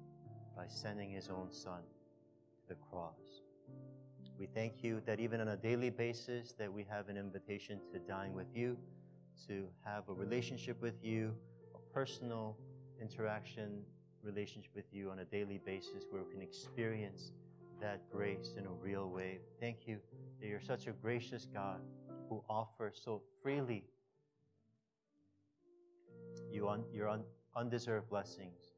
by 0.56 0.66
sending 0.68 1.10
his 1.10 1.28
own 1.28 1.48
Son 1.50 1.80
to 1.80 2.68
the 2.68 2.76
cross. 2.76 3.42
We 4.38 4.46
thank 4.46 4.84
you 4.84 5.02
that 5.04 5.18
even 5.18 5.40
on 5.40 5.48
a 5.48 5.56
daily 5.56 5.90
basis 5.90 6.52
that 6.52 6.72
we 6.72 6.86
have 6.88 7.08
an 7.08 7.16
invitation 7.16 7.80
to 7.92 7.98
dine 7.98 8.34
with 8.34 8.46
you, 8.54 8.78
to 9.48 9.66
have 9.84 10.08
a 10.08 10.12
relationship 10.12 10.80
with 10.80 11.02
you, 11.02 11.34
a 11.74 11.92
personal 11.92 12.56
interaction 13.00 13.82
relationship 14.22 14.70
with 14.76 14.92
you 14.92 15.10
on 15.10 15.18
a 15.18 15.24
daily 15.24 15.60
basis 15.66 16.04
where 16.10 16.22
we 16.22 16.32
can 16.32 16.42
experience 16.42 17.32
that 17.80 18.00
grace 18.12 18.54
in 18.56 18.66
a 18.66 18.70
real 18.70 19.10
way. 19.10 19.40
Thank 19.60 19.86
you 19.86 19.98
that 20.40 20.46
you're 20.46 20.60
such 20.60 20.86
a 20.86 20.92
gracious 20.92 21.46
God 21.52 21.80
who 22.28 22.42
offers 22.48 23.00
so 23.04 23.22
freely 23.42 23.84
you 26.50 26.68
your 26.92 27.08
un, 27.08 27.24
undeserved 27.56 28.08
blessings 28.08 28.72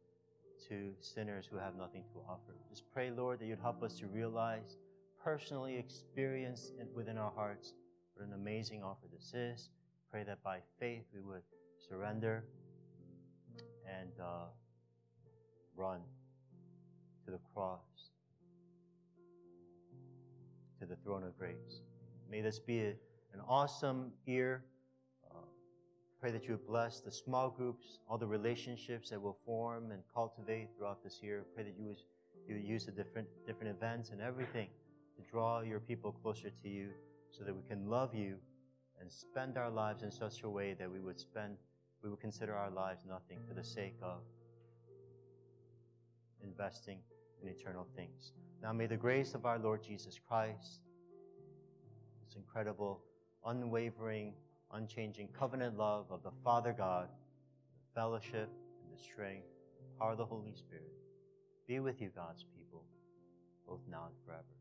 to 0.68 0.93
sinners 1.01 1.47
who 1.51 1.57
have 1.59 1.74
nothing 1.76 2.05
to 2.12 2.20
offer. 2.29 2.55
Just 2.70 2.85
pray, 2.93 3.11
Lord, 3.11 3.41
that 3.41 3.47
you'd 3.47 3.61
help 3.61 3.83
us 3.83 3.99
to 3.99 4.07
realize, 4.07 4.76
personally 5.22 5.76
experience 5.76 6.72
it 6.79 6.89
within 6.95 7.18
our 7.18 7.33
hearts 7.35 7.74
what 8.14 8.26
an 8.26 8.35
amazing 8.35 8.83
offer 8.83 9.07
this 9.12 9.33
is. 9.35 9.70
Pray 10.11 10.24
that 10.24 10.43
by 10.43 10.59
faith 10.81 11.05
we 11.14 11.20
would 11.20 11.43
surrender 11.89 12.45
and 13.87 14.11
uh, 14.20 14.47
run 15.76 16.01
to 17.24 17.31
the 17.31 17.39
cross, 17.55 18.11
to 20.81 20.87
the 20.87 20.97
throne 20.97 21.22
of 21.22 21.39
grace. 21.39 21.83
May 22.31 22.41
this 22.41 22.59
be 22.59 22.81
an 22.81 23.41
awesome 23.49 24.11
year. 24.26 24.64
Pray 26.20 26.32
that 26.32 26.44
you 26.44 26.50
would 26.52 26.66
bless 26.66 27.00
the 27.00 27.12
small 27.12 27.48
groups, 27.48 28.00
all 28.08 28.18
the 28.18 28.26
relationships 28.26 29.10
that 29.10 29.22
we'll 29.22 29.38
form 29.46 29.92
and 29.92 30.02
cultivate 30.12 30.68
throughout 30.76 31.02
this 31.04 31.20
year. 31.22 31.44
Pray 31.54 31.62
that 31.62 31.74
you 31.78 31.86
would, 31.86 32.02
you 32.48 32.54
would 32.56 32.64
use 32.64 32.86
the 32.86 32.90
different, 32.90 33.28
different 33.46 33.76
events 33.76 34.10
and 34.10 34.20
everything 34.20 34.68
to 35.16 35.22
draw 35.30 35.60
your 35.60 35.78
people 35.78 36.10
closer 36.10 36.50
to 36.50 36.68
you 36.68 36.88
so 37.30 37.44
that 37.44 37.54
we 37.54 37.62
can 37.68 37.88
love 37.88 38.14
you 38.14 38.36
and 39.00 39.10
spend 39.10 39.56
our 39.56 39.70
lives 39.70 40.02
in 40.02 40.10
such 40.10 40.42
a 40.42 40.48
way 40.48 40.74
that 40.74 40.90
we 40.90 40.98
would 40.98 41.20
spend, 41.20 41.56
we 42.02 42.10
would 42.10 42.20
consider 42.20 42.54
our 42.54 42.70
lives 42.70 43.02
nothing 43.08 43.38
for 43.46 43.54
the 43.54 43.62
sake 43.62 43.94
of 44.02 44.18
investing 46.42 46.98
in 47.42 47.48
eternal 47.48 47.86
things. 47.94 48.32
Now 48.60 48.72
may 48.72 48.86
the 48.86 48.96
grace 48.96 49.34
of 49.34 49.46
our 49.46 49.58
Lord 49.58 49.84
Jesus 49.84 50.18
Christ, 50.28 50.80
this 52.26 52.34
incredible, 52.34 53.02
unwavering, 53.46 54.34
unchanging 54.72 55.28
covenant 55.38 55.76
love 55.76 56.06
of 56.10 56.22
the 56.22 56.32
Father 56.44 56.74
God, 56.76 57.08
the 57.08 58.00
fellowship 58.00 58.50
and 58.82 58.92
the 58.96 59.02
strength, 59.02 59.46
the 59.78 59.98
power 59.98 60.12
of 60.12 60.18
the 60.18 60.24
Holy 60.24 60.52
Spirit, 60.54 60.92
be 61.66 61.80
with 61.80 62.00
you, 62.00 62.10
God's 62.14 62.44
people, 62.56 62.84
both 63.66 63.80
now 63.90 64.06
and 64.06 64.14
forever. 64.24 64.57